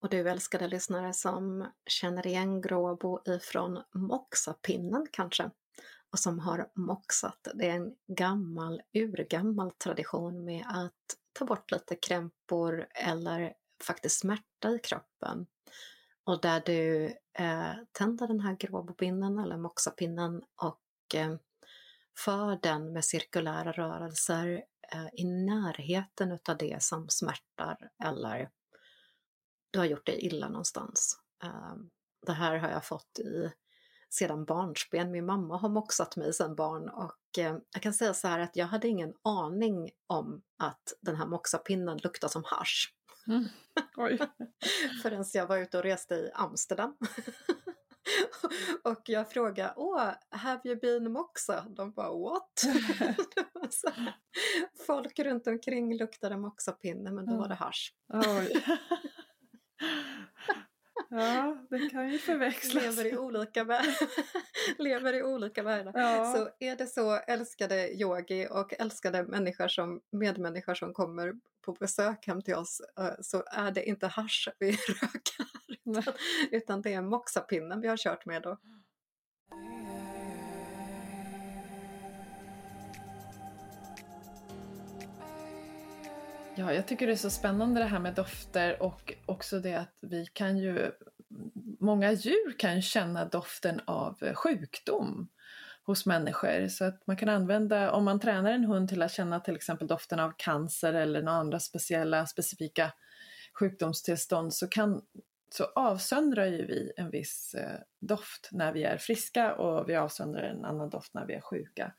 Och 0.00 0.08
du 0.08 0.30
älskade 0.30 0.68
lyssnare 0.68 1.12
som 1.12 1.70
känner 1.86 2.26
igen 2.26 2.60
gråbo 2.60 3.20
ifrån 3.26 3.82
moxapinnen 3.94 5.06
kanske 5.12 5.50
och 6.12 6.18
som 6.18 6.38
har 6.38 6.70
moxat. 6.74 7.48
Det 7.54 7.68
är 7.68 7.74
en 7.76 7.94
gammal, 8.06 8.82
urgammal 8.92 9.70
tradition 9.70 10.44
med 10.44 10.64
att 10.68 11.16
ta 11.32 11.44
bort 11.44 11.70
lite 11.70 11.96
krämpor 11.96 12.86
eller 12.94 13.54
faktiskt 13.84 14.20
smärta 14.20 14.70
i 14.70 14.78
kroppen. 14.78 15.46
Och 16.24 16.40
där 16.40 16.62
du 16.66 17.06
eh, 17.38 17.72
tänder 17.92 18.26
den 18.26 18.40
här 18.40 18.56
gråbopinnen 18.56 19.38
eller 19.38 19.56
moxapinnen 19.56 20.42
och 20.62 21.14
eh, 21.14 21.36
för 22.18 22.58
den 22.62 22.92
med 22.92 23.04
cirkulära 23.04 23.72
rörelser 23.72 24.64
eh, 24.92 25.06
i 25.12 25.24
närheten 25.24 26.32
utav 26.32 26.56
det 26.56 26.82
som 26.82 27.08
smärtar 27.08 27.90
eller 28.04 28.50
du 29.70 29.78
har 29.78 29.86
gjort 29.86 30.06
dig 30.06 30.18
illa 30.26 30.48
någonstans. 30.48 31.20
Eh, 31.44 31.74
det 32.26 32.32
här 32.32 32.56
har 32.56 32.68
jag 32.68 32.84
fått 32.84 33.18
i 33.18 33.52
sedan 34.12 34.44
barnsben. 34.44 35.10
Min 35.10 35.26
mamma 35.26 35.56
har 35.56 35.68
moxat 35.68 36.16
mig 36.16 36.32
sedan 36.32 36.54
barn 36.54 36.88
och 36.88 37.38
eh, 37.38 37.56
jag 37.72 37.82
kan 37.82 37.94
säga 37.94 38.14
så 38.14 38.28
här 38.28 38.38
att 38.38 38.56
jag 38.56 38.66
hade 38.66 38.88
ingen 38.88 39.14
aning 39.22 39.90
om 40.06 40.42
att 40.58 40.92
den 41.00 41.16
här 41.16 41.26
moxapinnen 41.26 41.98
luktar 41.98 42.28
som 42.28 42.42
hasch. 42.44 42.94
Mm. 43.26 43.44
Förrän 45.02 45.24
jag 45.32 45.46
var 45.46 45.58
ute 45.58 45.78
och 45.78 45.84
reste 45.84 46.14
i 46.14 46.30
Amsterdam. 46.34 46.96
och 48.84 49.02
jag 49.04 49.30
frågade, 49.30 49.74
åh, 49.76 50.10
have 50.30 50.60
you 50.64 50.76
been 50.76 51.12
moxa? 51.12 51.64
De 51.68 51.92
bara, 51.92 52.18
what? 52.18 52.62
Folk 54.86 55.18
runt 55.18 55.46
omkring 55.46 55.96
luktade 55.96 56.36
moxapinne 56.36 57.10
men 57.12 57.26
då 57.26 57.36
var 57.36 57.48
det 57.48 57.54
hasch. 57.54 57.94
Ja, 61.14 61.56
det 61.70 61.90
kan 61.90 62.10
ju 62.10 62.18
förväxlas. 62.18 62.84
Lever 62.96 63.12
i 63.12 63.16
olika, 63.16 63.64
världar. 63.64 64.08
Lever 64.82 65.12
i 65.12 65.22
olika 65.22 65.62
världar. 65.62 65.92
Ja. 65.94 66.34
Så 66.36 66.64
är 66.64 66.76
det 66.76 66.86
så 66.86 67.16
älskade 67.16 67.92
yogi 67.92 68.48
och 68.50 68.74
älskade 68.80 69.22
människor 69.22 69.68
som, 69.68 70.00
medmänniskor 70.12 70.74
som 70.74 70.94
kommer 70.94 71.32
på 71.64 71.72
besök 71.72 72.26
hem 72.26 72.42
till 72.42 72.54
oss 72.54 72.80
eh, 72.98 73.14
så 73.20 73.42
är 73.46 73.70
det 73.70 73.84
inte 73.84 74.06
hasch 74.06 74.48
vi 74.58 74.70
rökar 74.70 75.46
utan, 75.68 76.14
utan 76.50 76.82
det 76.82 76.92
är 76.92 77.02
moxapinnen 77.02 77.80
vi 77.80 77.88
har 77.88 77.96
kört 77.96 78.26
med 78.26 78.42
då. 78.42 78.58
Ja, 86.56 86.72
jag 86.72 86.86
tycker 86.86 87.06
det 87.06 87.12
är 87.12 87.16
så 87.16 87.30
spännande 87.30 87.80
det 87.80 87.86
här 87.86 87.98
med 87.98 88.14
dofter 88.14 88.82
och 88.82 89.14
också 89.26 89.58
det 89.58 89.74
att 89.74 89.98
vi 90.00 90.26
kan 90.26 90.58
ju, 90.58 90.90
många 91.80 92.12
djur 92.12 92.58
kan 92.58 92.82
känna 92.82 93.24
doften 93.24 93.80
av 93.86 94.34
sjukdom 94.34 95.28
hos 95.82 96.06
människor. 96.06 96.68
Så 96.68 96.84
att 96.84 97.06
man 97.06 97.16
kan 97.16 97.28
använda, 97.28 97.92
om 97.92 98.04
man 98.04 98.20
tränar 98.20 98.52
en 98.52 98.64
hund 98.64 98.88
till 98.88 99.02
att 99.02 99.12
känna 99.12 99.40
till 99.40 99.56
exempel 99.56 99.86
doften 99.86 100.20
av 100.20 100.32
cancer 100.36 100.92
eller 100.92 101.22
några 101.22 101.38
andra 101.38 101.60
speciella, 101.60 102.26
specifika 102.26 102.92
sjukdomstillstånd 103.58 104.54
så, 104.54 104.68
kan, 104.68 105.02
så 105.54 105.64
avsöndrar 105.64 106.46
ju 106.46 106.66
vi 106.66 106.92
en 106.96 107.10
viss 107.10 107.54
eh, 107.54 107.80
doft 108.00 108.48
när 108.52 108.72
vi 108.72 108.82
är 108.82 108.96
friska 108.96 109.54
och 109.54 109.88
vi 109.88 109.96
avsöndrar 109.96 110.42
en 110.42 110.64
annan 110.64 110.90
doft 110.90 111.14
när 111.14 111.26
vi 111.26 111.34
är 111.34 111.40
sjuka. 111.40 111.92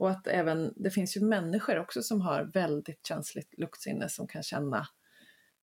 Och 0.00 0.10
att 0.10 0.26
även, 0.26 0.72
det 0.76 0.90
finns 0.90 1.16
ju 1.16 1.20
människor 1.20 1.78
också 1.78 2.02
som 2.02 2.20
har 2.20 2.44
väldigt 2.44 3.06
känsligt 3.06 3.58
luktsinne 3.58 4.08
som 4.08 4.26
kan 4.26 4.42
känna 4.42 4.86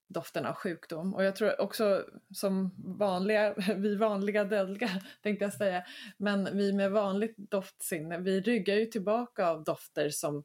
doften 0.07 0.45
av 0.45 0.53
sjukdom. 0.53 1.13
Och 1.13 1.23
jag 1.23 1.35
tror 1.35 1.61
också 1.61 2.05
som 2.33 2.71
vanliga, 2.77 3.53
vi 3.77 3.95
vanliga 3.95 4.43
dödliga 4.43 4.89
tänkte 5.23 5.45
jag 5.45 5.53
säga, 5.53 5.83
men 6.17 6.57
vi 6.57 6.73
med 6.73 6.91
vanligt 6.91 7.35
doftsinne, 7.37 8.17
vi 8.17 8.41
ryggar 8.41 8.75
ju 8.75 8.85
tillbaka 8.85 9.47
av 9.47 9.63
dofter 9.63 10.09
som 10.09 10.43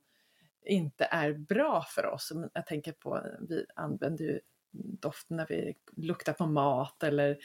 inte 0.65 1.05
är 1.05 1.33
bra 1.33 1.87
för 1.89 2.07
oss. 2.07 2.33
Jag 2.55 2.67
tänker 2.67 2.93
på, 2.93 3.27
vi 3.49 3.67
använder 3.75 4.25
ju 4.25 4.41
doft 4.73 5.31
när 5.31 5.47
vi 5.49 5.75
luktar 5.97 6.33
på 6.33 6.47
mat 6.47 7.03
eller 7.03 7.39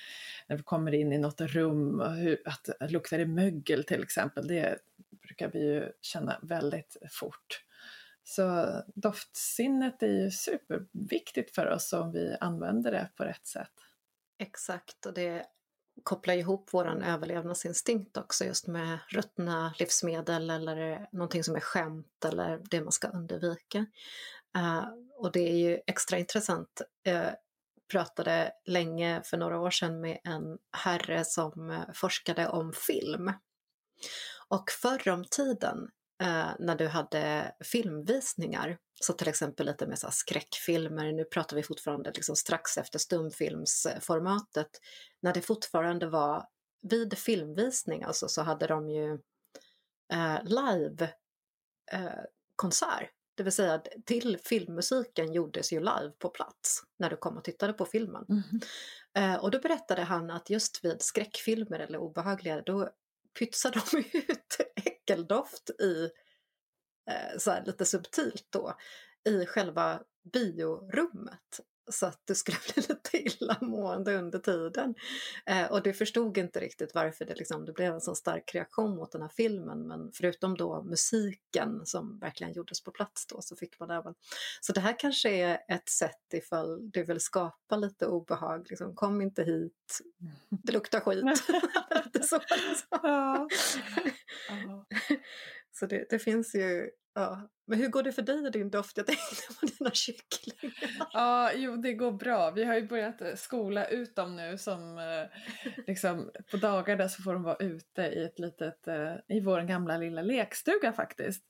när 0.48 0.58
vi 0.58 0.64
kommer 0.64 0.94
in 0.94 1.14
i 1.14 1.18
något 1.18 1.42
rum, 1.42 2.00
hur, 2.00 2.42
att 2.46 2.92
luktar 2.92 3.18
det 3.18 3.26
mögel 3.26 3.84
till 3.84 4.04
exempel, 4.04 4.48
det 4.48 4.80
brukar 5.28 5.52
vi 5.52 5.60
ju 5.60 5.92
känna 6.02 6.40
väldigt 6.42 6.98
fort. 7.12 7.64
Så 8.24 8.68
doftsinnet 8.96 10.04
är 10.04 10.24
ju 10.24 10.32
superviktigt 10.32 11.56
för 11.56 11.72
oss 11.72 11.94
om 11.94 12.12
vi 12.12 12.36
använder 12.40 12.92
det 12.92 13.10
på 13.16 13.24
rätt 13.24 13.48
sätt. 13.48 13.74
Exakt, 14.40 15.06
och 15.06 15.14
det 15.14 15.46
kopplar 16.04 16.34
ihop 16.34 16.70
vår 16.72 17.04
överlevnadsinstinkt 17.04 18.18
också 18.18 18.46
just 18.46 18.68
med 18.68 19.00
ruttna 19.10 19.74
livsmedel 19.80 20.50
eller 20.50 21.08
någonting 21.12 21.44
som 21.44 21.56
är 21.56 21.60
skämt 21.60 22.26
eller 22.26 22.62
det 22.72 22.82
man 22.82 22.92
ska 22.92 23.08
undvika. 23.08 23.86
Uh, 24.58 24.86
och 25.18 25.32
det 25.32 25.50
är 25.50 25.56
ju 25.56 25.80
extra 25.88 26.18
intressant. 26.18 26.82
Uh, 27.08 27.30
pratade 27.92 28.52
länge 28.66 29.22
för 29.26 29.38
några 29.38 29.60
år 29.60 29.72
sedan 29.72 30.02
med 30.02 30.20
en 30.24 30.58
herre 30.72 31.26
som 31.26 31.86
forskade 31.94 32.48
om 32.48 32.74
film. 32.74 33.32
Och 34.48 34.72
förr 34.72 35.10
om 35.10 35.26
tiden 35.26 35.78
eh, 36.22 36.50
när 36.60 36.76
du 36.76 36.88
hade 36.88 37.56
filmvisningar, 37.64 38.78
så 39.02 39.14
till 39.14 39.28
exempel 39.28 39.66
lite 39.66 39.88
med 39.88 40.00
så 40.00 40.12
skräckfilmer, 40.12 41.12
nu 41.12 41.24
pratar 41.24 41.56
vi 41.56 41.64
fortfarande 41.64 42.12
liksom 42.16 42.36
strax 42.36 42.78
efter 42.78 43.00
stumfilmsformatet, 43.00 44.70
när 45.22 45.34
det 45.34 45.42
fortfarande 45.42 46.08
var 46.08 46.48
vid 46.82 47.18
filmvisning 47.18 48.04
alltså, 48.04 48.28
så 48.28 48.42
hade 48.42 48.68
de 48.68 48.90
ju 48.90 49.20
eh, 50.14 50.44
live 50.44 51.14
eh, 51.92 52.24
konsert. 52.56 53.12
Det 53.36 53.44
vill 53.44 53.54
säga 53.54 53.82
till 54.06 54.38
filmmusiken 54.44 55.34
gjordes 55.34 55.74
ju 55.74 55.80
live 55.80 56.12
på 56.20 56.30
plats 56.30 56.84
när 57.00 57.10
du 57.10 57.18
kom 57.18 57.38
och 57.38 57.44
tittade 57.44 57.74
på 57.74 57.86
filmen. 57.86 58.26
Mm. 58.30 58.44
Eh, 59.18 59.44
och 59.44 59.52
då 59.52 59.60
berättade 59.60 60.02
han 60.02 60.32
att 60.32 60.50
just 60.50 60.86
vid 60.86 61.02
skräckfilmer 61.02 61.80
eller 61.80 61.98
obehagliga, 61.98 62.62
då 62.62 62.90
pytsar 63.40 63.72
de 63.72 64.18
ut 64.34 64.58
äckeldoft 64.76 65.70
i, 65.70 66.10
eh, 67.10 67.38
så 67.38 67.52
här, 67.52 67.66
lite 67.66 67.86
subtilt 67.86 68.48
då, 68.50 68.78
i 69.30 69.46
själva 69.46 70.04
biorummet 70.34 71.60
så 71.90 72.06
att 72.06 72.22
du 72.26 72.36
skulle 72.36 72.58
bli 72.74 72.84
lite 72.90 73.18
illamående 73.18 74.16
under 74.16 74.40
tiden. 74.40 74.96
Eh, 75.46 75.72
och 75.72 75.84
det 75.84 75.94
förstod 75.94 76.38
inte 76.38 76.60
riktigt 76.60 76.96
varför 76.96 77.26
det, 77.26 77.36
liksom, 77.36 77.66
det 77.66 77.74
blev 77.74 77.94
en 77.94 78.02
så 78.02 78.16
stark 78.16 78.56
reaktion 78.56 78.96
mot 78.96 79.12
den 79.12 79.22
här 79.22 79.32
filmen 79.36 79.88
men 79.88 80.12
förutom 80.14 80.58
då 80.58 80.84
musiken 80.84 81.86
som 81.86 82.20
verkligen 82.20 82.54
gjordes 82.54 82.84
på 82.84 82.92
plats 82.92 83.28
då 83.28 83.42
så 83.42 83.56
fick 83.56 83.80
man 83.80 83.92
även... 83.92 84.14
Så 84.62 84.74
det 84.74 84.80
här 84.80 85.00
kanske 85.00 85.30
är 85.30 85.60
ett 85.68 85.90
sätt 85.90 86.34
ifall 86.34 86.92
du 86.92 87.04
vill 87.04 87.20
skapa 87.20 87.76
lite 87.76 88.08
obehag, 88.08 88.66
liksom, 88.70 88.96
kom 88.96 89.22
inte 89.22 89.44
hit, 89.44 90.00
det 90.50 90.72
luktar 90.72 91.00
skit. 91.00 91.24
lite 92.06 92.28
så, 92.28 92.40
liksom. 92.40 93.50
Så 95.72 95.86
det, 95.86 96.06
det 96.10 96.20
finns 96.20 96.56
ju 96.56 96.90
Ja. 97.18 97.50
Men 97.68 97.80
hur 97.80 97.88
går 97.88 98.04
det 98.04 98.12
för 98.12 98.22
dig 98.22 98.46
och 98.46 98.52
din 98.52 98.70
doft? 98.70 98.98
Jag 98.98 99.06
tänkte 99.08 99.54
på 99.60 99.66
dina 99.66 99.92
kycklingar. 99.92 100.57
Ja, 101.18 101.52
jo 101.56 101.76
det 101.76 101.94
går 101.94 102.12
bra. 102.12 102.52
Vi 102.52 102.64
har 102.64 102.76
ju 102.76 102.88
börjat 102.88 103.22
eh, 103.22 103.36
skola 103.36 103.86
ut 103.86 104.16
dem 104.16 104.36
nu 104.36 104.58
som 104.58 104.98
eh, 104.98 105.74
liksom 105.88 106.32
på 106.52 106.58
dagarna 106.58 107.10
så 107.10 107.24
får 107.24 107.34
de 107.34 107.44
vara 107.44 107.56
ute 107.56 108.02
i 108.02 108.24
ett 108.24 108.40
litet, 108.40 108.88
eh, 108.88 109.14
i 109.28 109.40
vår 109.40 109.62
gamla 109.62 109.98
lilla 109.98 110.22
lekstuga 110.22 110.94
faktiskt. 110.94 111.44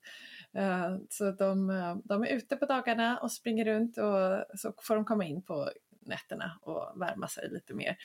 Eh, 0.54 0.96
så 1.10 1.30
de, 1.30 1.70
eh, 1.70 1.96
de 2.04 2.22
är 2.22 2.26
ute 2.26 2.56
på 2.56 2.66
dagarna 2.66 3.18
och 3.18 3.32
springer 3.32 3.64
runt 3.64 3.98
och 3.98 4.58
så 4.58 4.74
får 4.82 4.94
de 4.94 5.04
komma 5.04 5.24
in 5.24 5.42
på 5.42 5.70
nätterna 6.00 6.58
och 6.62 7.00
värma 7.00 7.28
sig 7.28 7.48
lite 7.50 7.74
mer. 7.74 7.96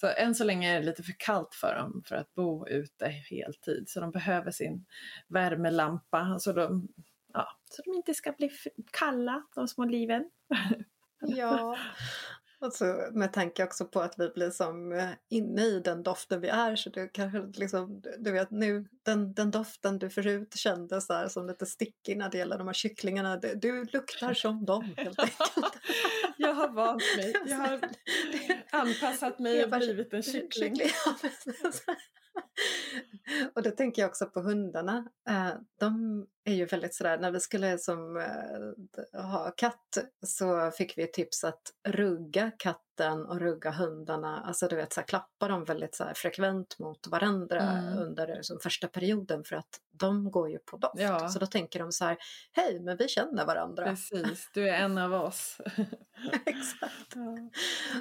Så 0.00 0.06
än 0.06 0.34
så 0.34 0.44
länge 0.44 0.74
är 0.76 0.80
det 0.80 0.86
lite 0.86 1.02
för 1.02 1.14
kallt 1.18 1.54
för 1.54 1.74
dem 1.74 2.02
för 2.06 2.16
att 2.16 2.34
bo 2.34 2.68
ute 2.68 3.08
heltid. 3.08 3.84
Så 3.88 4.00
de 4.00 4.10
behöver 4.10 4.50
sin 4.50 4.84
värmelampa 5.28 6.36
så 6.38 6.52
de, 6.52 6.88
ja, 7.32 7.48
så 7.64 7.82
de 7.82 7.94
inte 7.94 8.14
ska 8.14 8.32
bli 8.32 8.50
kalla, 8.92 9.42
de 9.54 9.68
små 9.68 9.84
liven. 9.84 10.30
Ja, 11.20 11.76
och 12.60 12.72
så 12.72 13.08
med 13.12 13.32
tanke 13.32 13.64
också 13.64 13.84
på 13.84 14.00
att 14.00 14.14
vi 14.18 14.28
blir 14.28 14.50
som 14.50 14.92
eh, 14.92 15.08
inne 15.28 15.62
i 15.62 15.80
den 15.80 16.02
doften 16.02 16.40
vi 16.40 16.48
är 16.48 16.76
så 16.76 16.90
du 16.90 17.08
kanske 17.08 17.60
liksom, 17.60 18.02
du 18.18 18.32
vet 18.32 18.50
nu, 18.50 18.88
den, 19.02 19.34
den 19.34 19.50
doften 19.50 19.98
du 19.98 20.10
förut 20.10 20.56
kände 20.56 21.00
så 21.00 21.12
här, 21.12 21.28
som 21.28 21.46
lite 21.46 21.66
stickig 21.66 22.16
när 22.16 22.30
det 22.30 22.38
gäller 22.38 22.58
de 22.58 22.66
här 22.66 22.74
kycklingarna, 22.74 23.36
du, 23.36 23.54
du 23.54 23.84
luktar 23.84 24.34
som 24.34 24.64
dem 24.64 24.82
helt 24.96 25.18
enkelt. 25.18 25.78
jag 26.36 26.54
har 26.54 26.68
vant 26.68 27.02
mig, 27.16 27.34
jag 27.46 27.56
har 27.56 27.80
anpassat 28.70 29.38
mig 29.38 29.64
och 29.64 29.70
blivit 29.70 30.12
en 30.12 30.22
kyckling. 30.22 30.74
och 33.54 33.62
då 33.62 33.70
tänker 33.70 34.02
jag 34.02 34.08
också 34.08 34.26
på 34.26 34.40
hundarna. 34.40 35.08
Eh, 35.28 35.52
de 35.80 36.26
är 36.44 36.54
ju 36.54 36.66
väldigt 36.66 36.94
sådär, 36.94 37.18
när 37.18 37.30
vi 37.30 37.40
skulle 37.40 37.78
som, 37.78 38.16
äh, 38.16 39.22
ha 39.22 39.50
katt 39.56 39.98
så 40.26 40.70
fick 40.70 40.98
vi 40.98 41.06
tips 41.06 41.44
att 41.44 41.62
rugga 41.88 42.50
katten 42.50 43.26
och 43.26 43.40
rugga 43.40 43.70
hundarna, 43.70 44.40
alltså 44.40 44.68
du 44.68 44.76
vet 44.76 44.92
så 44.92 45.00
här, 45.00 45.06
klappa 45.08 45.48
dem 45.48 45.64
väldigt 45.64 45.94
så 45.94 46.04
här, 46.04 46.14
frekvent 46.14 46.78
mot 46.78 47.06
varandra 47.06 47.60
mm. 47.60 47.98
under 47.98 48.42
som 48.42 48.60
första 48.60 48.88
perioden 48.88 49.44
för 49.44 49.56
att 49.56 49.80
de 49.92 50.30
går 50.30 50.50
ju 50.50 50.58
på 50.58 50.76
doft. 50.76 50.94
Ja. 51.00 51.28
Så 51.28 51.38
då 51.38 51.46
tänker 51.46 51.78
de 51.78 51.92
så 51.92 52.04
här, 52.04 52.16
hej 52.52 52.80
men 52.80 52.96
vi 52.96 53.08
känner 53.08 53.46
varandra. 53.46 53.84
Precis, 53.84 54.50
du 54.54 54.68
är 54.68 54.74
en 54.74 54.98
av 54.98 55.12
oss. 55.12 55.60
Exakt. 56.46 57.14
Ja. 57.14 57.50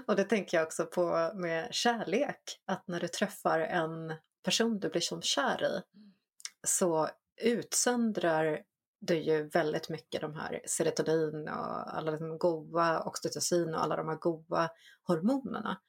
Och 0.08 0.16
det 0.16 0.24
tänker 0.24 0.58
jag 0.58 0.66
också 0.66 0.86
på 0.86 1.32
med 1.36 1.74
kärlek, 1.74 2.62
att 2.66 2.88
när 2.88 3.00
du 3.00 3.08
träffar 3.08 3.60
en 3.60 4.14
person 4.44 4.80
du 4.80 4.90
blir 4.90 5.02
som 5.02 5.22
kär 5.22 5.64
i 5.64 5.82
så 6.68 7.10
utsöndrar 7.42 8.64
du 9.02 9.16
ju 9.16 9.50
väldigt 9.50 9.90
mycket 9.90 10.22
de 10.22 10.36
här 10.36 10.62
serotonin 10.66 11.48
och 11.48 11.98
alla 11.98 12.12
de 12.12 12.38
goda 12.38 13.04
oxytocin 13.04 13.76
och 13.76 13.84
alla 13.84 13.96
de 13.96 14.08
här 14.08 14.16
goda 14.16 14.70
hormonerna. 15.04 15.82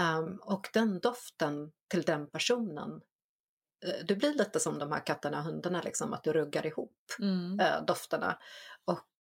Um, 0.00 0.40
och 0.42 0.68
den 0.72 1.00
doften 1.00 1.72
till 1.88 2.02
den 2.02 2.30
personen, 2.30 2.90
uh, 3.86 4.04
du 4.06 4.16
blir 4.16 4.34
lite 4.34 4.60
som 4.60 4.78
de 4.78 4.92
här 4.92 5.06
katterna 5.06 5.38
och 5.38 5.44
hundarna, 5.44 5.82
liksom, 5.82 6.12
att 6.12 6.24
du 6.24 6.32
ruggar 6.32 6.66
ihop 6.66 6.96
mm. 7.20 7.60
uh, 7.60 7.84
dofterna. 7.86 8.38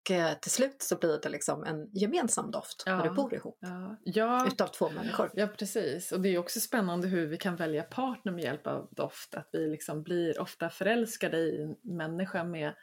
Och 0.03 0.11
uh, 0.11 0.33
till 0.33 0.51
slut 0.51 0.81
så 0.81 0.95
blir 0.95 1.19
det 1.21 1.29
liksom 1.29 1.63
en 1.63 1.89
gemensam 1.93 2.51
doft 2.51 2.83
ja. 2.85 2.97
när 2.97 3.03
du 3.03 3.09
bor 3.09 3.33
ihop. 3.33 3.57
Ja. 3.61 3.97
Ja. 4.03 4.47
Utav 4.47 4.67
två 4.67 4.89
människor. 4.89 5.31
Ja 5.33 5.47
precis, 5.47 6.11
och 6.11 6.21
det 6.21 6.29
är 6.29 6.37
också 6.37 6.59
spännande 6.59 7.07
hur 7.07 7.27
vi 7.27 7.37
kan 7.37 7.55
välja 7.55 7.83
partner 7.83 8.31
med 8.31 8.43
hjälp 8.43 8.67
av 8.67 8.89
doft. 8.91 9.35
Att 9.35 9.49
vi 9.51 9.69
liksom 9.69 10.03
blir 10.03 10.39
ofta 10.39 10.69
förälskade 10.69 11.37
i 11.37 11.61
en 11.61 11.97
människa 11.97 12.43
med 12.43 12.73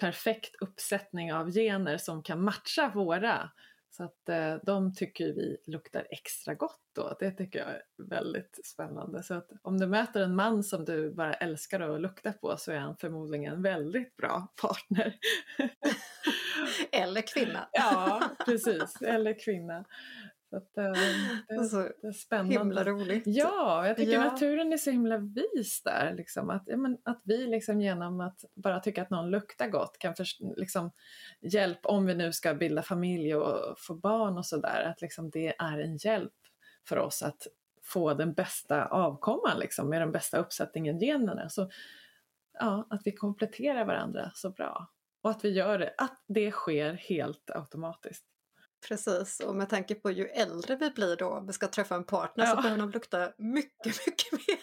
perfekt 0.00 0.54
uppsättning 0.60 1.32
av 1.32 1.50
gener 1.50 1.98
som 1.98 2.22
kan 2.22 2.44
matcha 2.44 2.92
våra. 2.94 3.50
Så 3.90 4.04
att 4.04 4.28
eh, 4.28 4.54
de 4.62 4.94
tycker 4.94 5.24
vi 5.24 5.56
luktar 5.66 6.06
extra 6.10 6.54
gott 6.54 6.80
då. 6.94 7.16
Det 7.20 7.30
tycker 7.30 7.58
jag 7.58 7.68
är 7.68 7.82
väldigt 8.08 8.66
spännande. 8.66 9.22
Så 9.22 9.34
att 9.34 9.50
om 9.62 9.78
du 9.78 9.86
möter 9.86 10.20
en 10.20 10.34
man 10.34 10.64
som 10.64 10.84
du 10.84 11.10
bara 11.10 11.34
älskar 11.34 11.80
att 11.80 12.00
lukta 12.00 12.32
på 12.32 12.56
så 12.56 12.72
är 12.72 12.78
han 12.78 12.96
förmodligen 12.96 13.54
en 13.54 13.62
väldigt 13.62 14.16
bra 14.16 14.52
partner. 14.62 15.16
Eller 16.92 17.22
kvinna. 17.34 17.68
ja, 17.72 18.22
precis. 18.46 19.02
Eller 19.02 19.44
kvinna. 19.44 19.84
Så 20.50 20.56
att, 20.56 20.78
äh, 20.78 20.92
det, 21.48 21.58
alltså, 21.58 21.76
det 22.02 22.08
är 22.08 22.12
spännande. 22.12 22.58
Himla 22.58 22.84
roligt. 22.84 23.22
Ja, 23.26 23.86
jag 23.86 23.96
tycker 23.96 24.12
ja. 24.12 24.24
naturen 24.24 24.72
är 24.72 24.76
så 24.76 24.90
himla 24.90 25.18
vis 25.18 25.82
där. 25.82 26.14
Liksom, 26.16 26.50
att, 26.50 26.62
ja, 26.66 26.76
men, 26.76 26.98
att 27.04 27.22
vi 27.24 27.46
liksom 27.46 27.80
genom 27.80 28.20
att 28.20 28.44
bara 28.54 28.80
tycka 28.80 29.02
att 29.02 29.10
någon 29.10 29.30
luktar 29.30 29.68
gott 29.68 29.98
kan 29.98 30.14
för, 30.14 30.26
liksom, 30.56 30.90
hjälp 31.40 31.78
om 31.82 32.06
vi 32.06 32.14
nu 32.14 32.32
ska 32.32 32.54
bilda 32.54 32.82
familj 32.82 33.34
och 33.34 33.78
få 33.78 33.94
barn 33.94 34.38
och 34.38 34.46
sådär. 34.46 34.82
Att 34.82 35.00
liksom, 35.00 35.30
det 35.30 35.54
är 35.58 35.78
en 35.78 35.96
hjälp 35.96 36.34
för 36.88 36.98
oss 36.98 37.22
att 37.22 37.46
få 37.82 38.14
den 38.14 38.32
bästa 38.32 38.84
avkomman 38.84 39.58
liksom, 39.58 39.90
med 39.90 40.00
den 40.00 40.12
bästa 40.12 40.38
uppsättningen 40.38 40.98
generna. 40.98 41.48
Så, 41.48 41.70
ja, 42.52 42.86
att 42.90 43.00
vi 43.04 43.12
kompletterar 43.12 43.84
varandra 43.84 44.30
så 44.34 44.50
bra. 44.50 44.90
Och 45.22 45.30
att 45.30 45.44
vi 45.44 45.48
gör 45.48 45.78
det, 45.78 45.94
att 45.98 46.24
det 46.28 46.50
sker 46.50 46.92
helt 46.92 47.50
automatiskt. 47.50 48.24
Precis, 48.80 49.40
och 49.40 49.56
med 49.56 49.68
tanke 49.68 49.94
på 49.94 50.10
ju 50.10 50.26
äldre 50.26 50.76
vi 50.76 50.90
blir 50.90 51.16
då, 51.16 51.28
om 51.28 51.46
vi 51.46 51.52
ska 51.52 51.68
träffa 51.68 51.94
en 51.94 52.04
partner, 52.04 52.44
ja. 52.44 52.50
så 52.50 52.56
behöver 52.56 52.78
de 52.78 52.90
lukta 52.90 53.32
mycket, 53.36 54.06
mycket 54.06 54.32
mer. 54.32 54.58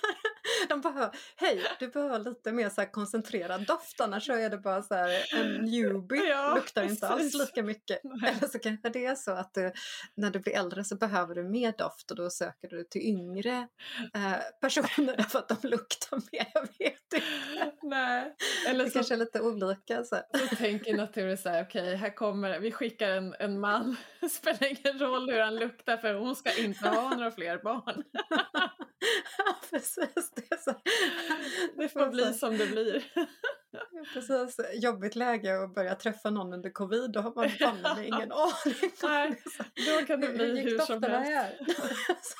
De 0.69 0.81
behöver, 0.81 1.17
hej, 1.35 1.61
du 1.79 1.87
behöver 1.87 2.19
lite 2.19 2.51
mer 2.51 2.69
så 2.69 2.85
koncentrerad 2.85 3.65
doft, 3.65 4.01
annars 4.01 4.25
så 4.25 4.33
är 4.33 4.49
det 4.49 4.57
bara 4.57 4.81
så 4.81 4.95
här, 4.95 5.25
en 5.35 5.53
newbie 5.53 6.29
ja, 6.29 6.55
luktar 6.55 6.81
precis. 6.81 6.97
inte 6.97 7.07
alls 7.07 7.33
lika 7.33 7.63
mycket. 7.63 7.99
Nej. 8.03 8.35
Eller 8.37 8.47
så 8.47 8.59
kanske 8.59 8.89
det 8.89 9.05
är 9.05 9.15
så 9.15 9.31
att 9.31 9.53
du, 9.53 9.71
när 10.15 10.29
du 10.29 10.39
blir 10.39 10.53
äldre 10.53 10.83
så 10.83 10.95
behöver 10.95 11.35
du 11.35 11.43
mer 11.43 11.73
doft 11.77 12.11
och 12.11 12.17
då 12.17 12.29
söker 12.29 12.67
du 12.69 12.83
till 12.83 13.01
yngre 13.01 13.67
eh, 14.15 14.35
personer 14.61 15.17
därför 15.17 15.39
att 15.39 15.61
de 15.61 15.67
luktar 15.67 16.17
mer, 16.31 16.51
jag 16.53 16.61
vet 16.61 17.13
inte. 17.13 17.25
Nej. 17.83 18.35
Eller 18.67 18.83
det 18.83 18.89
så, 18.89 18.93
kanske 18.93 19.13
är 19.13 19.17
lite 19.17 19.41
olika. 19.41 20.03
Så, 20.03 20.21
så 20.49 20.55
tänker 20.55 20.97
naturen 20.97 21.37
så 21.37 21.49
här, 21.49 21.63
okej, 21.63 21.81
okay, 21.81 21.95
här 21.95 22.15
kommer, 22.15 22.59
vi 22.59 22.71
skickar 22.71 23.09
en, 23.09 23.35
en 23.39 23.59
man 23.59 23.95
det 24.25 24.29
spelar 24.29 24.67
ingen 24.67 24.99
roll 24.99 25.29
hur 25.29 25.39
han 25.39 25.55
luktar 25.55 25.97
för 25.97 26.13
hon 26.13 26.35
ska 26.35 26.63
inte 26.63 26.89
ha 26.89 27.09
några 27.09 27.31
fler 27.31 27.57
barn. 27.63 28.03
precis. 29.69 30.31
Det, 30.35 30.61
så. 30.61 30.73
det 31.77 31.89
får 31.89 32.07
bli 32.11 32.33
som 32.33 32.57
det 32.57 32.67
blir. 32.67 33.03
precis. 34.13 34.57
Jobbigt 34.73 35.15
läge 35.15 35.63
att 35.63 35.75
börja 35.75 35.95
träffa 35.95 36.29
någon 36.29 36.53
under 36.53 36.69
covid, 36.69 37.11
då 37.11 37.19
har 37.19 37.33
man 37.35 37.49
fan 37.83 38.03
ingen 38.03 38.31
aning. 38.31 38.91
Nej, 39.03 39.41
då 39.75 40.05
kan 40.05 40.21
det 40.21 40.27
bli 40.27 40.61
hur 40.61 40.79
som 40.79 41.03
helst. 41.03 42.35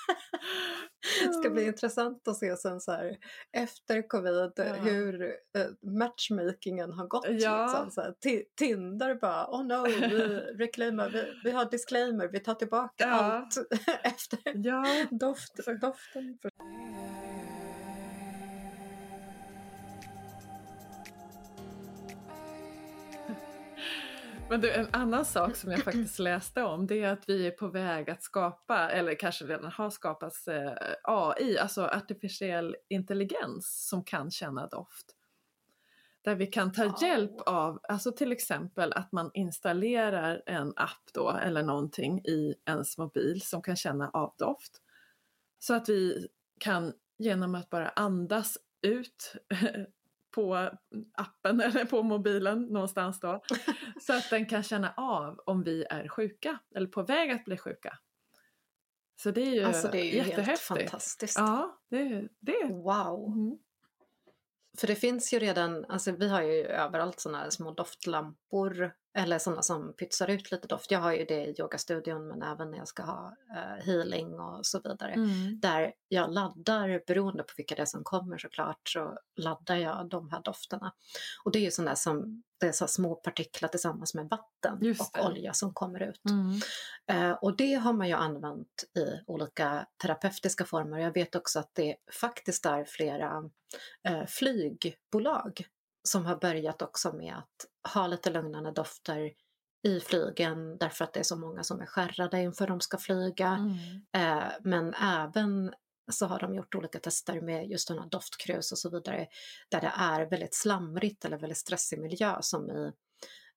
Det 1.24 1.34
ska 1.34 1.50
bli 1.50 1.66
intressant 1.68 2.28
att 2.28 2.38
se 2.38 2.58
sen 2.58 2.82
så 2.82 2.92
här 2.92 3.18
efter 3.58 4.08
covid 4.08 4.52
ja. 4.56 4.64
hur 4.64 5.24
uh, 5.24 5.92
matchmakingen 6.00 6.92
har 6.92 7.08
gått. 7.08 7.26
Ja. 7.30 7.64
Liksom, 7.64 7.92
så 7.92 8.02
här, 8.02 8.14
Tinder 8.58 9.16
bara, 9.16 9.48
oh 9.48 9.66
no, 9.66 9.86
vi, 9.86 10.28
reclaimer, 10.66 11.10
vi, 11.10 11.24
vi 11.44 11.52
har 11.52 11.66
disclaimer, 11.66 12.28
vi 12.28 12.40
tar 12.40 12.54
tillbaka 12.54 13.04
ja. 13.04 13.08
allt 13.08 13.58
efter 14.04 14.40
ja. 14.56 15.06
doft, 15.12 15.56
doften. 15.82 16.38
Men 24.50 24.62
du, 24.62 24.72
en 24.72 24.88
annan 24.92 25.26
sak 25.26 25.56
som 25.56 25.72
jag 25.72 25.84
faktiskt 25.84 26.20
läste 26.20 26.64
om 26.64 26.88
det 26.88 27.04
är 27.04 27.14
att 27.14 27.30
vi 27.30 27.48
är 27.48 27.52
på 27.52 27.68
väg 27.68 28.10
att 28.10 28.24
skapa, 28.24 28.90
eller 28.90 29.16
kanske 29.16 29.46
redan 29.46 29.72
har 29.72 29.90
skapats, 29.90 30.48
eh, 30.48 30.74
AI, 31.04 31.58
alltså 31.58 31.86
artificiell 31.86 32.76
intelligens 32.90 33.88
som 33.90 34.04
kan 34.04 34.32
känna 34.32 34.68
doft. 34.68 35.16
Där 36.22 36.36
vi 36.36 36.48
kan 36.48 36.72
ta 36.72 36.98
hjälp 37.02 37.42
av, 37.42 37.80
alltså 37.84 38.12
till 38.12 38.32
exempel 38.32 38.94
att 38.94 39.12
man 39.12 39.32
installerar 39.34 40.44
en 40.46 40.74
app 40.76 41.10
då 41.14 41.32
eller 41.32 41.64
någonting 41.64 42.20
i 42.20 42.56
ens 42.66 42.98
mobil 42.98 43.42
som 43.42 43.62
kan 43.62 43.76
känna 43.76 44.10
av 44.10 44.34
doft. 44.38 44.82
Så 45.60 45.74
att 45.74 45.90
vi 45.90 46.28
kan 46.60 46.94
genom 47.18 47.56
att 47.56 47.70
bara 47.70 47.90
andas 47.90 48.58
ut 48.82 49.36
på 50.36 50.70
appen 51.14 51.62
eller 51.62 51.86
på 51.86 52.04
mobilen 52.04 52.64
någonstans 52.64 53.20
då. 53.20 53.42
så 54.02 54.14
att 54.14 54.30
den 54.30 54.46
kan 54.46 54.64
känna 54.64 54.94
av 54.98 55.40
om 55.46 55.64
vi 55.64 55.86
är 55.90 56.08
sjuka 56.08 56.60
eller 56.76 56.88
på 56.88 57.04
väg 57.04 57.32
att 57.32 57.46
bli 57.46 57.58
sjuka. 57.58 57.98
Så 59.22 59.32
det 59.32 59.42
är 59.42 59.54
ju, 59.54 59.64
alltså 59.64 59.88
det 59.92 60.00
är 60.00 60.14
ju 60.14 60.22
helt 60.22 60.60
fantastiskt. 60.60 61.38
Ja, 61.38 61.80
det, 61.90 62.28
det. 62.40 62.66
Wow. 62.66 63.28
Mm. 63.28 63.58
För 64.78 64.88
det 64.88 64.96
finns 64.96 65.34
ju 65.34 65.40
redan, 65.40 65.86
alltså 65.86 66.12
vi 66.12 66.30
har 66.30 66.42
ju 66.42 66.66
överallt 66.66 67.20
sådana 67.20 67.38
här 67.38 67.50
små 67.50 67.72
doftlampor 67.72 68.94
eller 69.18 69.40
sådana 69.40 69.62
som 69.62 69.94
pytsar 69.94 70.30
ut 70.30 70.52
lite 70.52 70.68
doft. 70.68 70.92
Jag 70.92 71.00
har 71.00 71.14
ju 71.14 71.26
det 71.26 71.46
i 71.46 71.56
yogastudion 71.60 72.28
men 72.28 72.44
även 72.44 72.72
när 72.72 72.78
jag 72.78 72.88
ska 72.88 73.04
ha 73.04 73.36
uh, 73.52 73.86
healing 73.86 74.40
och 74.40 74.66
så 74.66 74.80
vidare. 74.80 75.12
Mm. 75.12 75.60
Där 75.60 75.94
jag 76.08 76.32
laddar, 76.32 77.02
beroende 77.08 77.44
på 77.44 77.54
vilka 77.58 77.76
det 77.76 77.82
är 77.82 77.86
som 77.86 78.04
kommer 78.04 78.38
såklart, 78.38 78.90
så 78.90 79.18
laddar 79.36 79.76
jag 79.76 80.10
de 80.10 80.30
här 80.30 80.42
dofterna. 80.44 80.94
Och 81.44 81.52
det 81.52 81.60
är 81.60 81.64
ju 81.64 81.72
sådana 81.72 81.96
som, 81.96 82.44
det 82.60 82.68
är 82.68 82.72
så 82.72 82.88
små 82.88 83.16
partiklar 83.16 83.70
tillsammans 83.70 84.14
med 84.14 84.30
vatten 84.30 84.96
och 85.00 85.26
olja 85.26 85.54
som 85.54 85.74
kommer 85.74 86.04
ut. 86.04 86.22
Mm. 86.30 86.62
Uh, 87.12 87.34
och 87.34 87.58
det 87.58 87.74
har 87.74 87.94
man 87.94 88.08
ju 88.08 88.14
använt 88.14 88.84
i 88.98 89.24
olika 89.28 89.88
terapeutiska 90.02 90.66
former. 90.66 90.98
Jag 90.98 91.14
vet 91.14 91.36
också 91.36 91.60
att 91.60 91.70
det 91.74 91.96
faktiskt 92.12 92.66
är 92.66 92.86
flera 92.86 93.42
uh, 94.10 94.26
flygbolag 94.28 95.66
som 96.08 96.26
har 96.26 96.36
börjat 96.36 96.82
också 96.82 97.14
med 97.14 97.34
att 97.38 97.94
ha 97.94 98.08
lite 98.08 98.30
lugnande 98.30 98.72
dofter 98.72 99.32
i 99.84 100.00
flygen 100.00 100.78
därför 100.78 101.04
att 101.04 101.14
det 101.14 101.20
är 101.20 101.24
så 101.24 101.36
många 101.36 101.64
som 101.64 101.82
är 101.82 101.86
skärrade 101.86 102.42
inför 102.42 102.68
de 102.68 102.82
ska 102.82 102.98
flyga. 102.98 103.48
Mm. 103.48 104.38
Eh, 104.38 104.52
men 104.64 104.94
även 104.94 105.74
så 106.12 106.26
har 106.26 106.40
de 106.40 106.56
gjort 106.56 106.76
olika 106.76 107.00
tester 107.00 107.42
med 107.42 107.68
just 107.68 107.88
sådana 107.88 108.08
doftkrus 108.08 108.72
och 108.72 108.78
så 108.78 108.90
vidare 108.90 109.28
där 109.70 109.82
det 109.82 109.92
är 109.96 110.26
väldigt 110.26 110.56
slamrigt 110.56 111.26
eller 111.26 111.38
väldigt 111.38 111.58
stressig 111.58 112.00
miljö 112.00 112.38
som 112.42 112.72
i 112.72 112.92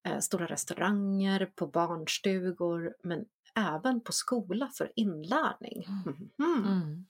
eh, 0.08 0.18
stora 0.18 0.46
restauranger, 0.46 1.46
på 1.46 1.66
barnstugor 1.66 2.94
men 3.02 3.24
även 3.58 4.00
på 4.00 4.12
skola 4.12 4.70
för 4.78 4.92
inlärning. 4.96 5.84
Mm. 5.88 6.30
Mm. 6.38 6.72
Mm. 6.72 7.06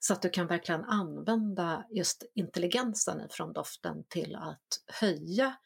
Så 0.00 0.12
att 0.12 0.22
du 0.22 0.30
kan 0.30 0.46
verkligen 0.46 0.84
använda 0.84 1.84
just 1.90 2.24
intelligensen 2.34 3.28
från 3.30 3.52
doften 3.52 4.04
till 4.08 4.36
att 4.36 4.68
höja 5.00 5.56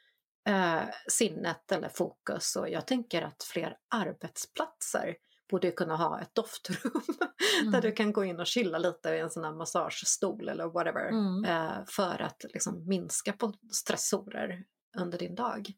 eh, 0.48 0.82
sinnet 1.08 1.72
eller 1.72 1.88
fokus 1.88 2.56
och 2.56 2.68
jag 2.68 2.86
tänker 2.86 3.22
att 3.22 3.42
fler 3.42 3.76
arbetsplatser 3.88 5.16
borde 5.50 5.70
kunna 5.70 5.96
ha 5.96 6.20
ett 6.20 6.34
doftrum 6.34 6.92
där 7.62 7.68
mm. 7.68 7.80
du 7.80 7.92
kan 7.92 8.12
gå 8.12 8.24
in 8.24 8.40
och 8.40 8.46
chilla 8.46 8.78
lite 8.78 9.10
i 9.10 9.20
en 9.20 9.30
sån 9.30 9.44
här 9.44 9.52
massagestol 9.52 10.48
eller 10.48 10.66
whatever 10.66 11.08
mm. 11.08 11.44
eh, 11.44 11.84
för 11.88 12.22
att 12.22 12.44
liksom 12.48 12.88
minska 12.88 13.32
på 13.32 13.52
stressorer 13.72 14.64
under 14.98 15.18
din 15.18 15.34
dag. 15.34 15.72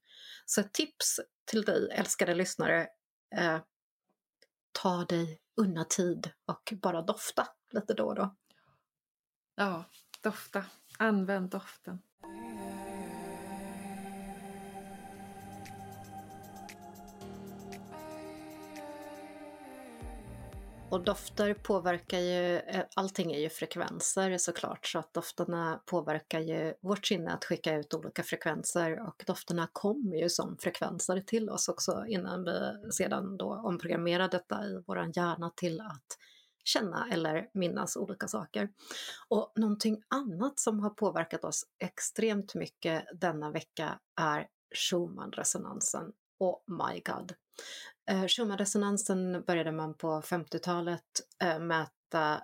Så 0.46 0.60
ett 0.60 0.72
tips 0.72 1.20
till 1.44 1.62
dig 1.62 1.88
älskade 1.92 2.34
lyssnare, 2.34 2.86
eh, 3.36 3.58
ta 4.72 5.04
dig, 5.04 5.40
unna 5.56 5.84
tid 5.84 6.30
och 6.46 6.72
bara 6.82 7.02
dofta 7.02 7.48
lite 7.70 7.94
då 7.94 8.06
och 8.06 8.14
då. 8.14 8.36
Ja, 9.54 9.84
dofta. 10.22 10.64
Använd 10.98 11.50
doften. 11.50 12.02
Och 20.90 21.04
dofter 21.04 21.54
påverkar 21.54 22.18
ju, 22.18 22.56
eh, 22.56 22.84
allting 22.96 23.32
är 23.32 23.38
ju 23.38 23.48
frekvenser 23.48 24.38
såklart, 24.38 24.86
så 24.86 24.98
att 24.98 25.14
dofterna 25.14 25.82
påverkar 25.86 26.40
ju 26.40 26.74
vårt 26.80 27.06
sinne 27.06 27.32
att 27.32 27.44
skicka 27.44 27.76
ut 27.76 27.94
olika 27.94 28.22
frekvenser 28.22 29.00
och 29.08 29.24
dofterna 29.26 29.68
kommer 29.72 30.16
ju 30.16 30.28
som 30.28 30.56
frekvenser 30.58 31.20
till 31.20 31.50
oss 31.50 31.68
också 31.68 32.04
innan 32.08 32.44
vi 32.44 32.90
sedan 32.92 33.36
då 33.36 33.54
omprogrammerar 33.64 34.28
detta 34.28 34.64
i 34.64 34.82
våran 34.86 35.12
hjärna 35.12 35.50
till 35.56 35.80
att 35.80 36.18
känna 36.64 37.08
eller 37.12 37.48
minnas 37.54 37.96
olika 37.96 38.28
saker. 38.28 38.68
Och 39.28 39.52
någonting 39.56 40.02
annat 40.08 40.58
som 40.58 40.80
har 40.80 40.90
påverkat 40.90 41.44
oss 41.44 41.64
extremt 41.78 42.54
mycket 42.54 43.04
denna 43.14 43.50
vecka 43.50 43.98
är 44.20 44.46
Schumann-resonansen. 44.74 46.12
My 46.66 47.00
god. 47.00 47.34
Eh, 48.10 48.26
Schumann-resonansen 48.26 49.44
började 49.46 49.72
man 49.72 49.94
på 49.94 50.20
50-talet 50.20 51.02
eh, 51.44 51.58
mäta 51.58 52.42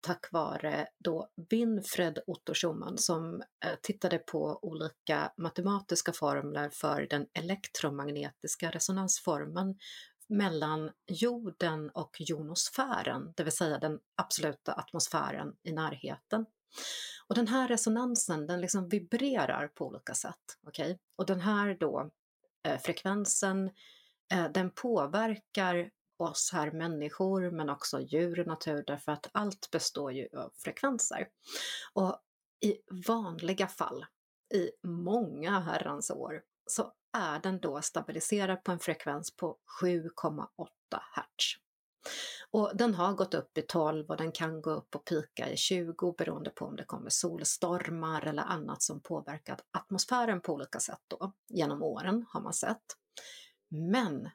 tack 0.00 0.32
vare 0.32 0.86
då 0.98 1.28
Winfred 1.50 2.18
Otto 2.26 2.54
Schumann 2.54 2.98
som 2.98 3.42
eh, 3.64 3.74
tittade 3.82 4.18
på 4.18 4.58
olika 4.62 5.32
matematiska 5.36 6.12
formler 6.12 6.70
för 6.70 7.06
den 7.10 7.26
elektromagnetiska 7.32 8.70
resonansformen 8.70 9.78
mellan 10.28 10.90
jorden 11.06 11.90
och 11.90 12.16
jonosfären, 12.18 13.32
det 13.36 13.44
vill 13.44 13.52
säga 13.52 13.78
den 13.78 14.00
absoluta 14.16 14.72
atmosfären 14.72 15.56
i 15.62 15.72
närheten. 15.72 16.46
Och 17.26 17.34
den 17.34 17.48
här 17.48 17.68
resonansen 17.68 18.46
den 18.46 18.60
liksom 18.60 18.88
vibrerar 18.88 19.68
på 19.68 19.86
olika 19.86 20.14
sätt. 20.14 20.58
Okay? 20.66 20.96
Och 21.16 21.26
den 21.26 21.40
här 21.40 21.76
då 21.80 22.10
eh, 22.68 22.80
frekvensen 22.80 23.66
eh, 23.66 23.72
Eh, 24.34 24.50
den 24.50 24.70
påverkar 24.70 25.90
oss 26.16 26.50
här 26.52 26.70
människor 26.70 27.50
men 27.50 27.70
också 27.70 28.00
djur 28.00 28.40
och 28.40 28.46
natur 28.46 28.84
därför 28.86 29.12
att 29.12 29.30
allt 29.32 29.70
består 29.70 30.12
ju 30.12 30.28
av 30.36 30.52
frekvenser. 30.56 31.28
Och 31.92 32.18
i 32.60 32.76
vanliga 33.06 33.68
fall, 33.68 34.06
i 34.54 34.70
många 34.82 35.60
herrans 35.60 36.10
år, 36.10 36.42
så 36.66 36.92
är 37.12 37.38
den 37.38 37.60
då 37.60 37.82
stabiliserad 37.82 38.64
på 38.64 38.72
en 38.72 38.78
frekvens 38.78 39.36
på 39.36 39.58
7,8 39.82 40.46
Hz. 41.14 41.64
Och 42.50 42.76
den 42.76 42.94
har 42.94 43.12
gått 43.12 43.34
upp 43.34 43.58
i 43.58 43.62
12 43.62 44.10
och 44.10 44.16
den 44.16 44.32
kan 44.32 44.62
gå 44.62 44.70
upp 44.70 44.94
och 44.94 45.04
pika 45.04 45.50
i 45.50 45.56
20 45.56 46.14
beroende 46.18 46.50
på 46.50 46.64
om 46.64 46.76
det 46.76 46.84
kommer 46.84 47.10
solstormar 47.10 48.26
eller 48.26 48.42
annat 48.42 48.82
som 48.82 49.00
påverkat 49.00 49.60
atmosfären 49.70 50.40
på 50.40 50.52
olika 50.52 50.80
sätt 50.80 51.00
då. 51.08 51.32
Genom 51.48 51.82
åren 51.82 52.24
har 52.28 52.40
man 52.40 52.52
sett. 52.52 52.96
Men 53.74 54.30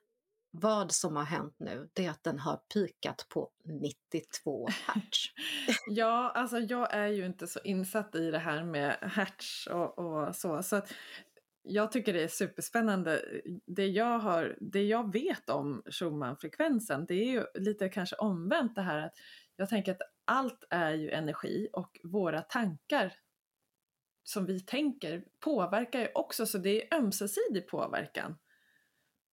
vad 0.51 0.91
som 0.91 1.15
har 1.15 1.23
hänt 1.23 1.55
nu, 1.57 1.89
det 1.93 2.05
är 2.05 2.09
att 2.09 2.23
den 2.23 2.39
har 2.39 2.57
pikat 2.73 3.25
på 3.29 3.51
92 3.63 4.67
hertz. 4.87 5.25
ja, 5.87 6.31
alltså 6.35 6.59
jag 6.59 6.93
är 6.93 7.07
ju 7.07 7.25
inte 7.25 7.47
så 7.47 7.59
insatt 7.63 8.15
i 8.15 8.31
det 8.31 8.39
här 8.39 8.63
med 8.63 8.97
hertz 9.01 9.67
och, 9.67 9.99
och 9.99 10.35
så. 10.35 10.63
så 10.63 10.75
att 10.75 10.93
jag 11.63 11.91
tycker 11.91 12.13
det 12.13 12.23
är 12.23 12.27
superspännande. 12.27 13.21
Det 13.65 13.87
jag, 13.87 14.19
har, 14.19 14.57
det 14.59 14.83
jag 14.83 15.13
vet 15.13 15.49
om 15.49 15.83
Schumann-frekvensen 15.85 17.05
det 17.05 17.13
är 17.13 17.31
ju 17.31 17.45
lite 17.53 17.89
kanske 17.89 18.15
omvänt 18.15 18.75
det 18.75 18.81
här 18.81 18.97
att 19.05 19.13
jag 19.55 19.69
tänker 19.69 19.91
att 19.91 20.01
allt 20.25 20.63
är 20.69 20.91
ju 20.91 21.11
energi 21.11 21.67
och 21.73 21.99
våra 22.03 22.41
tankar 22.41 23.13
som 24.23 24.45
vi 24.45 24.59
tänker 24.59 25.23
påverkar 25.39 25.99
ju 25.99 26.07
också 26.15 26.45
så 26.45 26.57
det 26.57 26.93
är 26.93 26.97
ömsesidig 26.97 27.67
påverkan. 27.67 28.35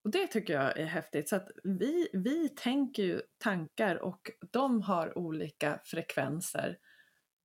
Och 0.06 0.12
det 0.12 0.26
tycker 0.26 0.54
jag 0.54 0.78
är 0.78 0.86
häftigt. 0.86 1.28
Så 1.28 1.36
att 1.36 1.50
vi, 1.64 2.08
vi 2.12 2.48
tänker 2.48 3.02
ju 3.02 3.22
tankar 3.38 3.96
och 3.96 4.30
de 4.52 4.82
har 4.82 5.18
olika 5.18 5.80
frekvenser. 5.84 6.78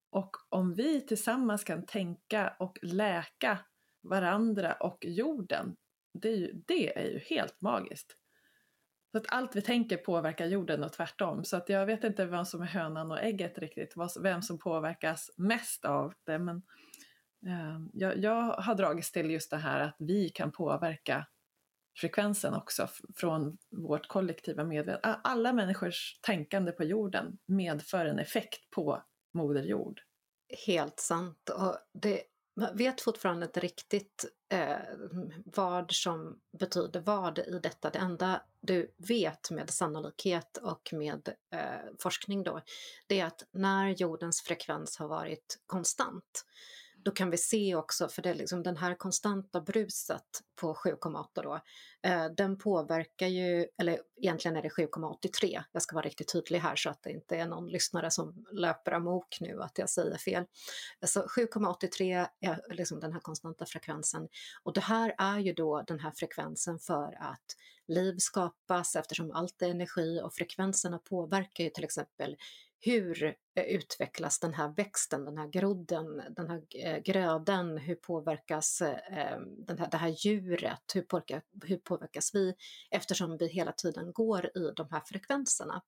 Och 0.10 0.36
om 0.50 0.74
vi 0.74 1.02
tillsammans 1.02 1.64
kan 1.64 1.86
tänka 1.86 2.54
och 2.60 2.80
läka 2.82 3.58
varandra 4.02 4.74
och 4.74 5.06
jorden, 5.06 5.76
det 6.14 6.30
är 6.30 6.36
ju, 6.36 6.64
det 6.68 6.98
är 6.98 7.06
ju 7.06 7.20
helt 7.20 7.62
magiskt. 7.62 8.18
Så 9.12 9.18
att 9.18 9.26
allt 9.28 9.56
vi 9.56 9.62
tänker 9.62 9.98
påverkar 9.98 10.46
jorden 10.46 10.84
och 10.84 10.94
tvärtom. 10.94 11.46
Så 11.46 11.58
att 11.58 11.70
jag 11.70 11.86
vet 11.86 12.04
inte 12.04 12.26
vem 12.26 12.46
som 12.46 12.62
är 12.62 12.66
hönan 12.66 13.12
och 13.12 13.20
ägget 13.20 13.58
riktigt, 13.58 13.94
vem 14.22 14.42
som 14.42 14.60
påverkas 14.60 15.32
mest 15.38 15.86
av 15.86 16.14
det. 16.26 16.40
Men 16.40 16.62
eh, 17.46 17.80
jag, 17.94 18.18
jag 18.18 18.54
har 18.54 18.76
dragits 18.76 19.12
till 19.12 19.32
just 19.32 19.52
det 19.52 19.58
här 19.58 19.80
att 19.80 19.96
vi 20.00 20.30
kan 20.30 20.52
påverka 20.52 21.26
frekvensen 21.98 22.54
också 22.54 22.88
från 23.16 23.58
vårt 23.70 24.08
kollektiva 24.08 24.64
medvetande. 24.64 25.20
Alla 25.24 25.54
människors 25.54 26.20
tänkande 26.22 26.72
på 26.72 26.84
jorden 26.84 27.38
medför 27.46 28.06
en 28.06 28.20
effekt 28.20 28.70
på 28.70 29.04
Moder 29.34 29.64
Jord. 29.64 30.02
Helt 30.66 31.00
sant. 31.00 31.50
Och 31.50 31.78
det, 31.94 32.22
man 32.56 32.78
vet 32.78 33.02
fortfarande 33.02 33.46
inte 33.46 33.60
riktigt 33.60 34.26
eh, 34.54 34.78
vad 35.46 35.92
som 35.92 36.40
betyder 36.60 37.00
vad 37.00 37.40
i 37.40 37.60
detta. 37.64 37.90
Det 37.90 38.00
enda 38.00 38.42
du 38.62 38.94
vet 38.98 39.52
med 39.52 39.70
sannolikhet 39.70 40.58
och 40.58 40.90
med 40.94 41.30
eh, 41.54 41.92
forskning 42.00 42.44
då, 42.44 42.62
det 43.08 43.20
är 43.20 43.26
att 43.26 43.48
när 43.52 43.90
jordens 43.90 44.42
frekvens 44.42 44.98
har 44.98 45.08
varit 45.08 45.60
konstant 45.66 46.46
då 47.04 47.12
kan 47.12 47.30
vi 47.30 47.38
se 47.38 47.76
också, 47.76 48.08
för 48.08 48.22
det 48.22 48.30
är 48.30 48.34
liksom 48.34 48.64
den 48.64 48.78
här 48.78 48.96
konstanta 48.96 49.62
bruset 49.62 50.42
på 50.56 50.74
7,8 50.74 51.26
då, 51.44 51.60
eh, 52.04 52.26
den 52.26 52.58
påverkar 52.58 53.28
ju, 53.28 53.68
eller 53.78 54.02
egentligen 54.22 54.58
är 54.58 54.62
det 54.62 54.70
7,83, 54.70 55.64
jag 55.72 55.82
ska 55.82 55.96
vara 55.96 56.06
riktigt 56.06 56.32
tydlig 56.32 56.60
här 56.60 56.76
så 56.76 56.90
att 56.90 57.04
det 57.04 57.12
inte 57.12 57.38
är 57.38 57.46
någon 57.48 57.68
lyssnare 57.68 58.12
som 58.12 58.46
löper 58.52 58.92
amok 58.92 59.38
nu 59.42 59.62
att 59.62 59.78
jag 59.78 59.90
säger 59.90 60.18
fel. 60.18 60.46
Så 61.06 61.22
7,83 61.22 62.28
är 62.40 62.74
liksom 62.74 63.00
den 63.00 63.14
här 63.14 63.20
konstanta 63.20 63.66
frekvensen 63.66 64.28
och 64.64 64.74
det 64.74 64.82
här 64.82 65.16
är 65.18 65.40
ju 65.40 65.54
då 65.54 65.84
den 65.88 66.00
här 66.00 66.12
frekvensen 66.16 66.80
för 66.80 67.18
att 67.20 67.56
liv 67.88 68.16
skapas 68.18 68.96
eftersom 68.96 69.32
allt 69.32 69.62
är 69.62 69.70
energi 69.70 70.22
och 70.24 70.34
frekvenserna 70.34 70.98
påverkar 70.98 71.64
ju 71.64 71.70
till 71.70 71.84
exempel 71.84 72.38
hur 72.82 73.24
eh, 73.56 73.64
utvecklas 73.64 74.40
den 74.40 74.54
här 74.54 74.74
växten, 74.78 75.26
den 75.26 75.38
här 75.38 75.48
grodden, 75.48 76.22
den 76.36 76.50
här 76.50 76.62
eh, 76.86 76.98
grödan, 76.98 77.78
hur 77.78 77.96
påverkas 77.96 78.82
eh, 78.82 79.40
den 79.68 79.80
här, 79.80 79.90
det 79.92 79.98
här 79.98 80.16
djuret, 80.26 80.84
hur, 80.94 81.02
påverkas, 81.02 81.44
hur 81.64 81.78
påverkas 81.78 82.36
vi 82.36 82.54
eftersom 82.92 83.38
vi 83.38 83.48
hela 83.48 83.72
tiden 83.72 84.14
går 84.14 84.46
i 84.46 84.72
de 84.76 84.88
här 84.92 85.02
frekvenserna. 85.06 85.82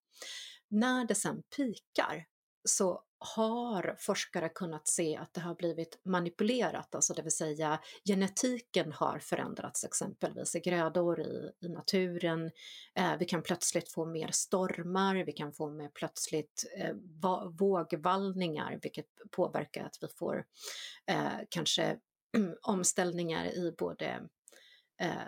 När 0.69 1.05
det 1.05 1.15
sen 1.15 1.43
pikar 1.55 2.25
så 2.63 3.03
har 3.19 3.95
forskare 3.99 4.49
kunnat 4.49 4.87
se 4.87 5.17
att 5.17 5.33
det 5.33 5.41
har 5.41 5.55
blivit 5.55 5.99
manipulerat, 6.05 6.95
alltså 6.95 7.13
det 7.13 7.21
vill 7.21 7.35
säga 7.35 7.79
genetiken 8.05 8.91
har 8.91 9.19
förändrats 9.19 9.83
exempelvis 9.83 10.55
i 10.55 10.59
grödor 10.59 11.21
i, 11.21 11.51
i 11.61 11.69
naturen. 11.69 12.51
Eh, 12.95 13.17
vi 13.19 13.25
kan 13.25 13.43
plötsligt 13.43 13.91
få 13.91 14.05
mer 14.05 14.29
stormar, 14.31 15.15
vi 15.15 15.31
kan 15.31 15.53
få 15.53 15.69
mer 15.69 15.89
plötsligt 15.89 16.65
eh, 16.77 16.95
vågvallningar 17.59 18.79
vilket 18.81 19.07
påverkar 19.31 19.85
att 19.85 19.97
vi 20.01 20.07
får 20.07 20.45
eh, 21.05 21.39
kanske 21.49 21.97
omställningar 22.61 23.45
i 23.45 23.75
både 23.77 24.27
eh, 25.01 25.27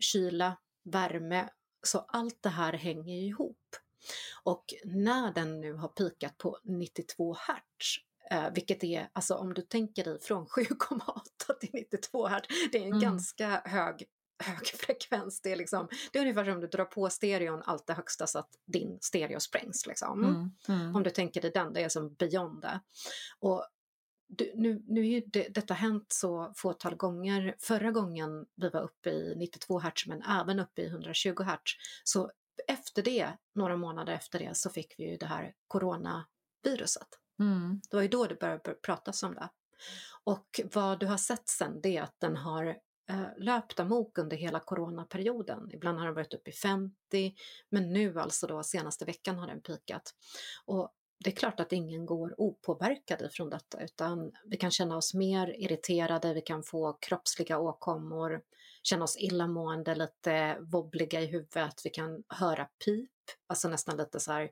kyla, 0.00 0.56
värme. 0.84 1.48
Så 1.82 1.98
allt 1.98 2.42
det 2.42 2.48
här 2.48 2.72
hänger 2.72 3.16
ihop. 3.16 3.76
Och 4.42 4.64
när 4.84 5.32
den 5.32 5.60
nu 5.60 5.72
har 5.72 5.88
pikat 5.88 6.38
på 6.38 6.58
92 6.64 7.34
hertz, 7.34 7.96
eh, 8.30 8.52
vilket 8.54 8.84
är, 8.84 9.10
alltså 9.12 9.34
om 9.34 9.54
du 9.54 9.62
tänker 9.62 10.04
dig 10.04 10.20
från 10.20 10.46
7,8 10.46 11.54
till 11.60 11.70
92 11.72 12.26
hertz, 12.26 12.48
det 12.72 12.78
är 12.78 12.82
en 12.82 12.88
mm. 12.88 13.00
ganska 13.00 13.62
hög 13.64 14.08
hög 14.40 14.66
frekvens. 14.74 15.40
Det 15.40 15.52
är, 15.52 15.56
liksom, 15.56 15.88
det 16.12 16.18
är 16.18 16.22
ungefär 16.22 16.44
som 16.44 16.54
om 16.54 16.60
du 16.60 16.66
drar 16.66 16.84
på 16.84 17.10
stereon 17.10 17.62
allt 17.64 17.86
det 17.86 17.94
högsta 17.94 18.26
så 18.26 18.38
att 18.38 18.50
din 18.66 18.98
stereo 19.00 19.40
sprängs. 19.40 19.86
Liksom. 19.86 20.24
Mm, 20.24 20.50
mm. 20.68 20.96
Om 20.96 21.02
du 21.02 21.10
tänker 21.10 21.40
dig 21.40 21.50
den, 21.50 21.72
det 21.72 21.80
är 21.80 21.88
som 21.88 22.14
beyond 22.14 22.62
det. 22.62 22.80
Och 23.38 23.66
du, 24.28 24.52
nu, 24.54 24.84
nu 24.88 25.10
är 25.10 25.22
det, 25.26 25.48
detta 25.48 25.74
hänt 25.74 26.06
så 26.12 26.52
fåtal 26.56 26.94
gånger. 26.94 27.54
Förra 27.58 27.90
gången 27.90 28.46
vi 28.54 28.68
var 28.68 28.80
uppe 28.80 29.10
i 29.10 29.34
92 29.36 29.78
hertz 29.78 30.06
men 30.06 30.22
även 30.22 30.60
uppe 30.60 30.82
i 30.82 30.86
120 30.86 31.42
hertz 31.42 31.72
så 32.04 32.30
efter 32.68 33.02
det, 33.02 33.32
några 33.54 33.76
månader 33.76 34.12
efter 34.12 34.38
det, 34.38 34.56
så 34.56 34.70
fick 34.70 34.94
vi 34.98 35.10
ju 35.10 35.16
det 35.16 35.26
här 35.26 35.54
coronaviruset. 35.68 37.08
Mm. 37.40 37.80
Det 37.90 37.96
var 37.96 38.02
ju 38.02 38.08
då 38.08 38.26
det 38.26 38.34
började 38.34 38.74
pratas 38.74 39.22
om 39.22 39.34
det. 39.34 39.48
Och 40.24 40.60
vad 40.74 41.00
du 41.00 41.06
har 41.06 41.16
sett 41.16 41.48
sen 41.48 41.80
det 41.80 41.96
är 41.96 42.02
att 42.02 42.20
den 42.20 42.36
har 42.36 42.66
eh, 43.10 43.26
löpt 43.38 43.80
amok 43.80 44.18
under 44.18 44.36
hela 44.36 44.60
coronaperioden. 44.60 45.70
Ibland 45.72 45.98
har 45.98 46.06
den 46.06 46.14
varit 46.14 46.34
uppe 46.34 46.50
i 46.50 46.52
50, 46.52 47.34
men 47.70 47.92
nu 47.92 48.20
alltså 48.20 48.46
då 48.46 48.62
senaste 48.62 49.04
veckan 49.04 49.38
har 49.38 49.46
den 49.46 49.60
pikat. 49.60 50.14
Och 50.64 50.92
det 51.24 51.30
är 51.30 51.34
klart 51.34 51.60
att 51.60 51.72
ingen 51.72 52.06
går 52.06 52.34
opåverkad 52.38 53.22
ifrån 53.22 53.50
detta 53.50 53.82
utan 53.82 54.32
vi 54.44 54.56
kan 54.56 54.70
känna 54.70 54.96
oss 54.96 55.14
mer 55.14 55.54
irriterade, 55.58 56.34
vi 56.34 56.40
kan 56.40 56.62
få 56.62 56.92
kroppsliga 56.92 57.58
åkommor, 57.58 58.42
känna 58.82 59.04
oss 59.04 59.16
illamående, 59.16 59.94
lite 59.94 60.56
wobbliga 60.60 61.20
i 61.20 61.26
huvudet, 61.26 61.80
vi 61.84 61.90
kan 61.90 62.22
höra 62.28 62.68
pip, 62.84 63.10
alltså 63.46 63.68
nästan 63.68 63.96
lite 63.96 64.20
så 64.20 64.32
här 64.32 64.50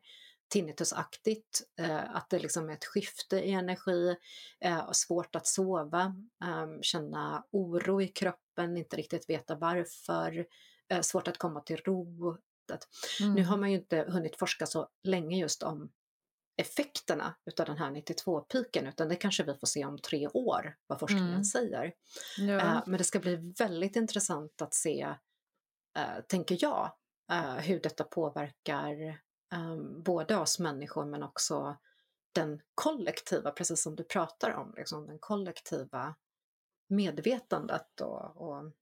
tinnitusaktigt, 0.48 1.62
eh, 1.80 2.16
att 2.16 2.30
det 2.30 2.38
liksom 2.38 2.68
är 2.68 2.72
ett 2.72 2.84
skifte 2.84 3.36
i 3.36 3.50
energi, 3.50 4.16
eh, 4.60 4.90
svårt 4.92 5.36
att 5.36 5.46
sova, 5.46 6.14
eh, 6.44 6.80
känna 6.82 7.44
oro 7.50 8.02
i 8.02 8.08
kroppen, 8.08 8.76
inte 8.76 8.96
riktigt 8.96 9.30
veta 9.30 9.54
varför, 9.54 10.46
eh, 10.88 11.00
svårt 11.00 11.28
att 11.28 11.38
komma 11.38 11.60
till 11.60 11.76
ro. 11.76 12.36
Mm. 13.20 13.34
Nu 13.34 13.44
har 13.44 13.56
man 13.56 13.70
ju 13.70 13.76
inte 13.76 14.06
hunnit 14.08 14.38
forska 14.38 14.66
så 14.66 14.88
länge 15.02 15.38
just 15.38 15.62
om 15.62 15.90
effekterna 16.58 17.34
utav 17.46 17.66
den 17.66 17.78
här 17.78 17.90
92-piken 17.90 18.86
utan 18.86 19.08
det 19.08 19.16
kanske 19.16 19.42
vi 19.42 19.54
får 19.54 19.66
se 19.66 19.84
om 19.84 19.98
tre 19.98 20.28
år 20.28 20.76
vad 20.86 21.00
forskningen 21.00 21.28
mm. 21.28 21.44
säger. 21.44 21.92
Ja. 22.38 22.56
Uh, 22.56 22.82
men 22.86 22.98
det 22.98 23.04
ska 23.04 23.18
bli 23.18 23.54
väldigt 23.58 23.96
intressant 23.96 24.62
att 24.62 24.74
se, 24.74 25.06
uh, 25.98 26.20
tänker 26.28 26.58
jag, 26.60 26.92
uh, 27.32 27.56
hur 27.56 27.80
detta 27.80 28.04
påverkar 28.04 29.20
um, 29.54 30.02
både 30.02 30.36
oss 30.36 30.58
människor 30.58 31.04
men 31.04 31.22
också 31.22 31.76
den 32.32 32.60
kollektiva, 32.74 33.50
precis 33.50 33.82
som 33.82 33.96
du 33.96 34.04
pratar 34.04 34.54
om, 34.54 34.74
liksom 34.76 35.06
den 35.06 35.18
kollektiva 35.18 36.14
medvetandet 36.88 38.00
och, 38.00 38.36
och 38.36 38.72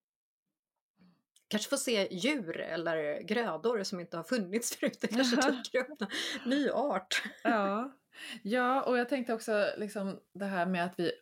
kanske 1.49 1.71
få 1.71 1.77
se 1.77 2.09
djur 2.11 2.61
eller 2.61 3.23
grödor 3.23 3.83
som 3.83 4.01
inte 4.01 4.17
har 4.17 4.25
funnits 4.25 4.77
förut. 4.81 4.99
Det 5.01 5.09
kanske 5.09 5.51
dyker 5.51 5.81
upp 5.81 6.03
en 6.03 6.09
ny 6.51 6.71
art. 6.71 7.23
ja. 7.43 7.93
ja, 8.43 8.83
och 8.83 8.99
jag 8.99 9.09
tänkte 9.09 9.35
också 9.35 9.67
liksom 9.77 10.21
det 10.35 10.45
här 10.45 10.67
med 10.67 10.85
att 10.85 10.95
vi 10.97 11.13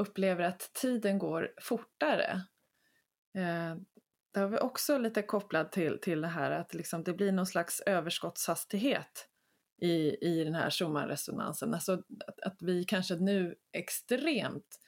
upplever 0.00 0.44
att 0.44 0.70
tiden 0.74 1.18
går 1.18 1.52
fortare. 1.60 2.42
Eh, 3.34 3.76
det 4.34 4.40
har 4.40 4.48
vi 4.48 4.58
också 4.58 4.98
lite 4.98 5.22
kopplat 5.22 5.72
till, 5.72 5.98
till 6.00 6.20
det 6.20 6.28
här 6.28 6.50
att 6.50 6.74
liksom 6.74 7.04
det 7.04 7.12
blir 7.12 7.32
någon 7.32 7.46
slags 7.46 7.80
överskottshastighet 7.80 9.28
i, 9.82 10.16
i 10.20 10.44
den 10.44 10.54
här 10.54 10.70
Schumann-resonansen. 10.70 11.74
Alltså 11.74 11.92
att, 12.26 12.40
att 12.40 12.62
vi 12.62 12.84
kanske 12.84 13.14
nu 13.14 13.54
extremt 13.72 14.78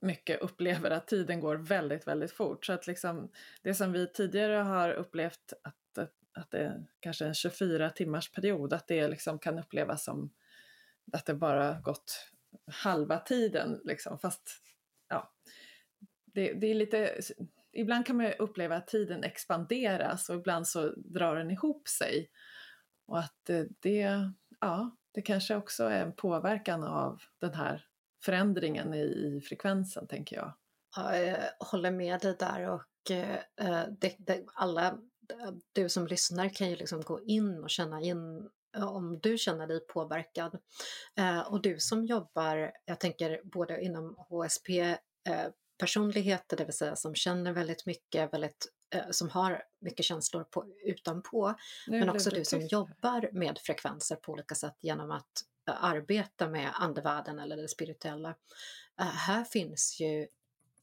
mycket 0.00 0.40
upplever 0.40 0.90
att 0.90 1.06
tiden 1.06 1.40
går 1.40 1.56
väldigt, 1.56 2.06
väldigt 2.06 2.32
fort. 2.32 2.66
Så 2.66 2.72
att 2.72 2.86
liksom, 2.86 3.30
det 3.62 3.74
som 3.74 3.92
vi 3.92 4.06
tidigare 4.06 4.56
har 4.56 4.90
upplevt 4.90 5.52
att, 5.62 5.98
att, 5.98 6.14
att 6.32 6.50
det 6.50 6.58
är 6.58 6.86
kanske 7.00 7.26
en 7.26 7.34
24 7.34 7.90
timmars 7.90 8.32
period, 8.32 8.72
att 8.72 8.88
det 8.88 9.08
liksom 9.08 9.38
kan 9.38 9.58
upplevas 9.58 10.04
som 10.04 10.30
att 11.12 11.26
det 11.26 11.34
bara 11.34 11.80
gått 11.80 12.30
halva 12.66 13.18
tiden. 13.18 13.80
Liksom. 13.84 14.18
Fast 14.18 14.50
ja, 15.08 15.32
det, 16.24 16.52
det 16.52 16.66
är 16.66 16.74
lite, 16.74 17.20
ibland 17.72 18.06
kan 18.06 18.16
man 18.16 18.32
uppleva 18.38 18.76
att 18.76 18.86
tiden 18.86 19.24
expanderas 19.24 20.28
och 20.28 20.36
ibland 20.36 20.68
så 20.68 20.92
drar 20.96 21.36
den 21.36 21.50
ihop 21.50 21.88
sig. 21.88 22.30
Och 23.06 23.18
att 23.18 23.50
det, 23.80 24.30
ja, 24.60 24.96
det 25.12 25.22
kanske 25.22 25.56
också 25.56 25.84
är 25.84 26.02
en 26.02 26.12
påverkan 26.12 26.84
av 26.84 27.22
den 27.38 27.54
här 27.54 27.89
förändringen 28.24 28.94
i, 28.94 29.02
i 29.02 29.40
frekvensen, 29.40 30.06
tänker 30.06 30.36
jag. 30.36 30.52
Ja, 30.96 31.16
jag 31.16 31.38
håller 31.58 31.90
med 31.90 32.20
dig 32.20 32.36
där 32.38 32.68
och 32.68 33.10
eh, 33.10 33.88
det, 34.00 34.16
det, 34.18 34.44
alla 34.54 34.98
du 35.72 35.88
som 35.88 36.06
lyssnar 36.06 36.48
kan 36.48 36.70
ju 36.70 36.76
liksom 36.76 37.00
gå 37.00 37.20
in 37.22 37.62
och 37.62 37.70
känna 37.70 38.00
in 38.00 38.48
om 38.76 39.20
du 39.22 39.38
känner 39.38 39.66
dig 39.66 39.86
påverkad. 39.86 40.58
Eh, 41.18 41.40
och 41.40 41.62
du 41.62 41.80
som 41.80 42.04
jobbar, 42.04 42.72
jag 42.84 43.00
tänker 43.00 43.40
både 43.44 43.80
inom 43.80 44.16
HSP 44.28 44.80
eh, 44.80 44.96
personligheter, 45.78 46.56
det 46.56 46.64
vill 46.64 46.76
säga 46.76 46.96
som 46.96 47.14
känner 47.14 47.52
väldigt 47.52 47.86
mycket, 47.86 48.32
väldigt, 48.32 48.66
som 49.10 49.30
har 49.30 49.62
mycket 49.80 50.04
känslor 50.04 50.44
på, 50.44 50.64
utanpå, 50.84 51.54
nu 51.86 52.00
men 52.00 52.10
också 52.10 52.30
du 52.30 52.44
som 52.44 52.60
jobbar 52.60 53.28
med 53.32 53.58
frekvenser 53.58 54.16
på 54.16 54.32
olika 54.32 54.54
sätt 54.54 54.76
genom 54.80 55.10
att 55.10 55.44
arbeta 55.72 56.48
med 56.48 56.70
andevärlden 56.74 57.38
eller 57.38 57.56
det 57.56 57.68
spirituella. 57.68 58.34
Eh, 59.00 59.06
här 59.06 59.44
finns 59.44 60.00
ju 60.00 60.28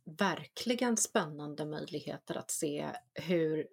verkligen 0.05 0.97
spännande 0.97 1.65
möjligheter 1.65 2.37
att 2.37 2.51
se 2.51 2.89
hur 3.13 3.67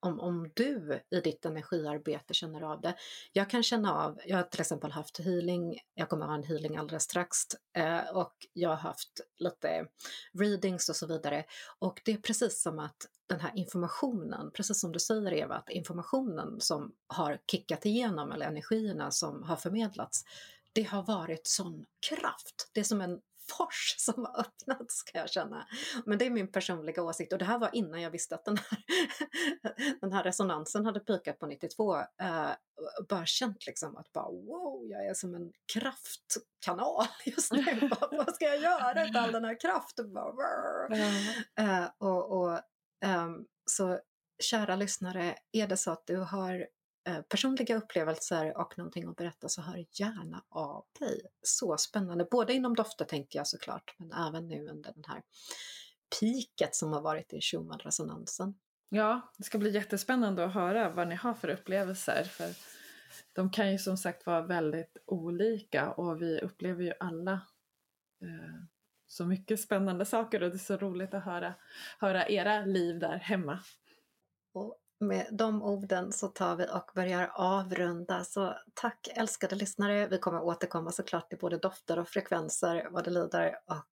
om, 0.00 0.20
om 0.20 0.50
du 0.54 1.00
i 1.10 1.20
ditt 1.20 1.44
energiarbete 1.44 2.34
känner 2.34 2.62
av 2.62 2.80
det. 2.80 2.94
Jag 3.32 3.50
kan 3.50 3.62
känna 3.62 3.94
av, 3.94 4.20
jag 4.26 4.36
har 4.36 4.42
till 4.42 4.60
exempel 4.60 4.90
haft 4.90 5.18
healing, 5.18 5.78
jag 5.94 6.08
kommer 6.08 6.26
ha 6.26 6.34
en 6.34 6.42
healing 6.42 6.76
alldeles 6.76 7.02
strax 7.02 7.38
eh, 7.72 8.08
och 8.16 8.34
jag 8.52 8.68
har 8.68 8.76
haft 8.76 9.20
lite 9.38 9.86
readings 10.32 10.88
och 10.88 10.96
så 10.96 11.06
vidare. 11.06 11.44
Och 11.78 12.00
det 12.04 12.12
är 12.12 12.16
precis 12.16 12.62
som 12.62 12.78
att 12.78 13.08
den 13.26 13.40
här 13.40 13.52
informationen, 13.54 14.50
precis 14.50 14.80
som 14.80 14.92
du 14.92 14.98
säger 14.98 15.32
Eva, 15.32 15.54
att 15.54 15.70
informationen 15.70 16.60
som 16.60 16.92
har 17.06 17.38
kickat 17.50 17.86
igenom, 17.86 18.32
eller 18.32 18.46
energierna 18.46 19.10
som 19.10 19.42
har 19.42 19.56
förmedlats, 19.56 20.24
det 20.78 20.84
har 20.84 21.02
varit 21.02 21.46
sån 21.46 21.84
kraft. 22.08 22.70
Det 22.74 22.80
är 22.80 22.84
som 22.84 23.00
en 23.00 23.20
fors 23.50 23.94
som 23.98 24.24
har 24.24 24.40
öppnats 24.40 25.02
kan 25.02 25.20
jag 25.20 25.30
känna. 25.30 25.66
Men 26.06 26.18
det 26.18 26.26
är 26.26 26.30
min 26.30 26.52
personliga 26.52 27.02
åsikt 27.02 27.32
och 27.32 27.38
det 27.38 27.44
här 27.44 27.58
var 27.58 27.70
innan 27.72 28.02
jag 28.02 28.10
visste 28.10 28.34
att 28.34 28.44
den 28.44 28.58
här, 28.58 28.84
den 30.00 30.12
här 30.12 30.24
resonansen 30.24 30.86
hade 30.86 31.00
pikat 31.00 31.38
på 31.38 31.46
92. 31.46 31.96
Uh, 31.96 32.00
eh, 32.22 32.50
bara 33.08 33.26
känt 33.26 33.66
liksom 33.66 33.96
att 33.96 34.12
bara 34.12 34.28
wow, 34.28 34.86
jag 34.90 35.06
är 35.06 35.14
som 35.14 35.34
en 35.34 35.52
kraftkanal 35.72 37.06
just 37.24 37.52
nu. 37.52 37.90
Vad 38.10 38.34
ska 38.34 38.44
jag 38.44 38.60
göra 38.60 38.94
med 38.94 39.16
all 39.16 39.32
den 39.32 39.44
här 39.44 39.60
kraften? 39.60 40.16
Uh, 41.60 41.86
och, 41.98 42.40
och 42.40 42.60
um, 43.06 43.46
så 43.70 44.00
kära 44.42 44.76
lyssnare, 44.76 45.34
är 45.52 45.66
det 45.66 45.76
så 45.76 45.90
att 45.90 46.06
du 46.06 46.16
har 46.16 46.66
personliga 47.28 47.76
upplevelser 47.76 48.58
och 48.58 48.78
någonting 48.78 49.08
att 49.08 49.16
berätta 49.16 49.48
så 49.48 49.62
hör 49.62 49.84
gärna 50.00 50.44
av 50.48 50.84
dig. 51.00 51.20
Så 51.42 51.76
spännande, 51.76 52.24
både 52.30 52.52
inom 52.52 52.74
dofter 52.74 53.04
tänker 53.04 53.38
jag 53.38 53.46
såklart, 53.46 53.94
men 53.98 54.12
även 54.12 54.48
nu 54.48 54.68
under 54.68 54.92
den 54.92 55.04
här 55.08 55.22
piket 56.20 56.74
som 56.74 56.92
har 56.92 57.00
varit 57.00 57.32
i 57.32 57.40
Schumann-resonansen. 57.40 58.54
Ja, 58.88 59.32
det 59.38 59.44
ska 59.44 59.58
bli 59.58 59.70
jättespännande 59.70 60.44
att 60.44 60.54
höra 60.54 60.90
vad 60.90 61.08
ni 61.08 61.14
har 61.14 61.34
för 61.34 61.48
upplevelser. 61.48 62.24
För 62.24 62.48
de 63.32 63.50
kan 63.50 63.72
ju 63.72 63.78
som 63.78 63.96
sagt 63.96 64.26
vara 64.26 64.42
väldigt 64.42 64.96
olika 65.06 65.90
och 65.90 66.22
vi 66.22 66.40
upplever 66.40 66.84
ju 66.84 66.92
alla 67.00 67.32
eh, 68.22 68.62
så 69.06 69.26
mycket 69.26 69.60
spännande 69.60 70.04
saker 70.04 70.42
och 70.42 70.50
det 70.50 70.56
är 70.56 70.58
så 70.58 70.76
roligt 70.76 71.14
att 71.14 71.24
höra, 71.24 71.54
höra 71.98 72.28
era 72.28 72.64
liv 72.64 72.98
där 72.98 73.16
hemma. 73.16 73.60
Och 74.52 74.78
med 75.00 75.26
de 75.32 75.62
orden 75.62 76.12
så 76.12 76.28
tar 76.28 76.56
vi 76.56 76.66
och 76.66 76.90
börjar 76.94 77.30
avrunda. 77.34 78.24
Så 78.24 78.54
tack 78.74 79.08
älskade 79.14 79.56
lyssnare. 79.56 80.08
Vi 80.08 80.18
kommer 80.18 80.42
återkomma 80.42 80.92
såklart 80.92 81.28
till 81.28 81.38
både 81.38 81.58
dofter 81.58 81.98
och 81.98 82.08
frekvenser 82.08 82.88
vad 82.90 83.04
det 83.04 83.10
lider 83.10 83.58
och 83.66 83.86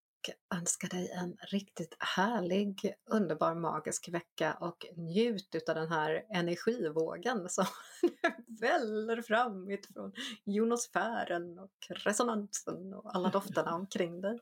önskar 0.54 0.88
dig 0.88 1.10
en 1.10 1.36
riktigt 1.40 1.96
härlig, 1.98 2.94
underbar, 3.10 3.54
magisk 3.54 4.08
vecka 4.08 4.54
och 4.60 4.86
njut 4.96 5.54
utav 5.54 5.74
den 5.74 5.92
här 5.92 6.24
energivågen 6.30 7.48
som 7.48 7.64
väller 8.60 9.22
fram 9.22 9.70
utifrån 9.70 10.12
jonosfären 10.44 11.58
och 11.58 11.70
resonansen 11.88 12.94
och 12.94 13.16
alla 13.16 13.28
dofterna 13.28 13.74
omkring 13.74 14.20
dig. 14.20 14.38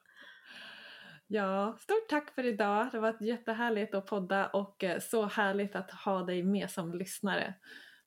Ja, 1.26 1.76
stort 1.80 2.08
tack 2.08 2.34
för 2.34 2.46
idag. 2.46 2.88
Det 2.92 3.00
var 3.00 3.16
jättehärligt 3.20 3.94
att 3.94 4.06
podda 4.06 4.46
och 4.46 4.84
eh, 4.84 5.00
så 5.00 5.26
härligt 5.26 5.76
att 5.76 5.90
ha 5.90 6.22
dig 6.22 6.42
med 6.42 6.70
som 6.70 6.94
lyssnare. 6.94 7.54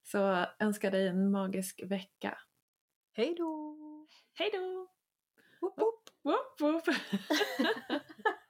Så 0.03 0.45
önskar 0.59 0.91
dig 0.91 1.07
en 1.07 1.32
magisk 1.32 1.82
vecka. 1.86 2.38
Hej 3.13 3.36
då! 3.38 3.78
Hej 4.34 4.49
då! 4.53 4.88
Woop, 5.61 5.80
woop. 5.80 6.09
Woop, 6.24 6.61
woop. 6.61 6.84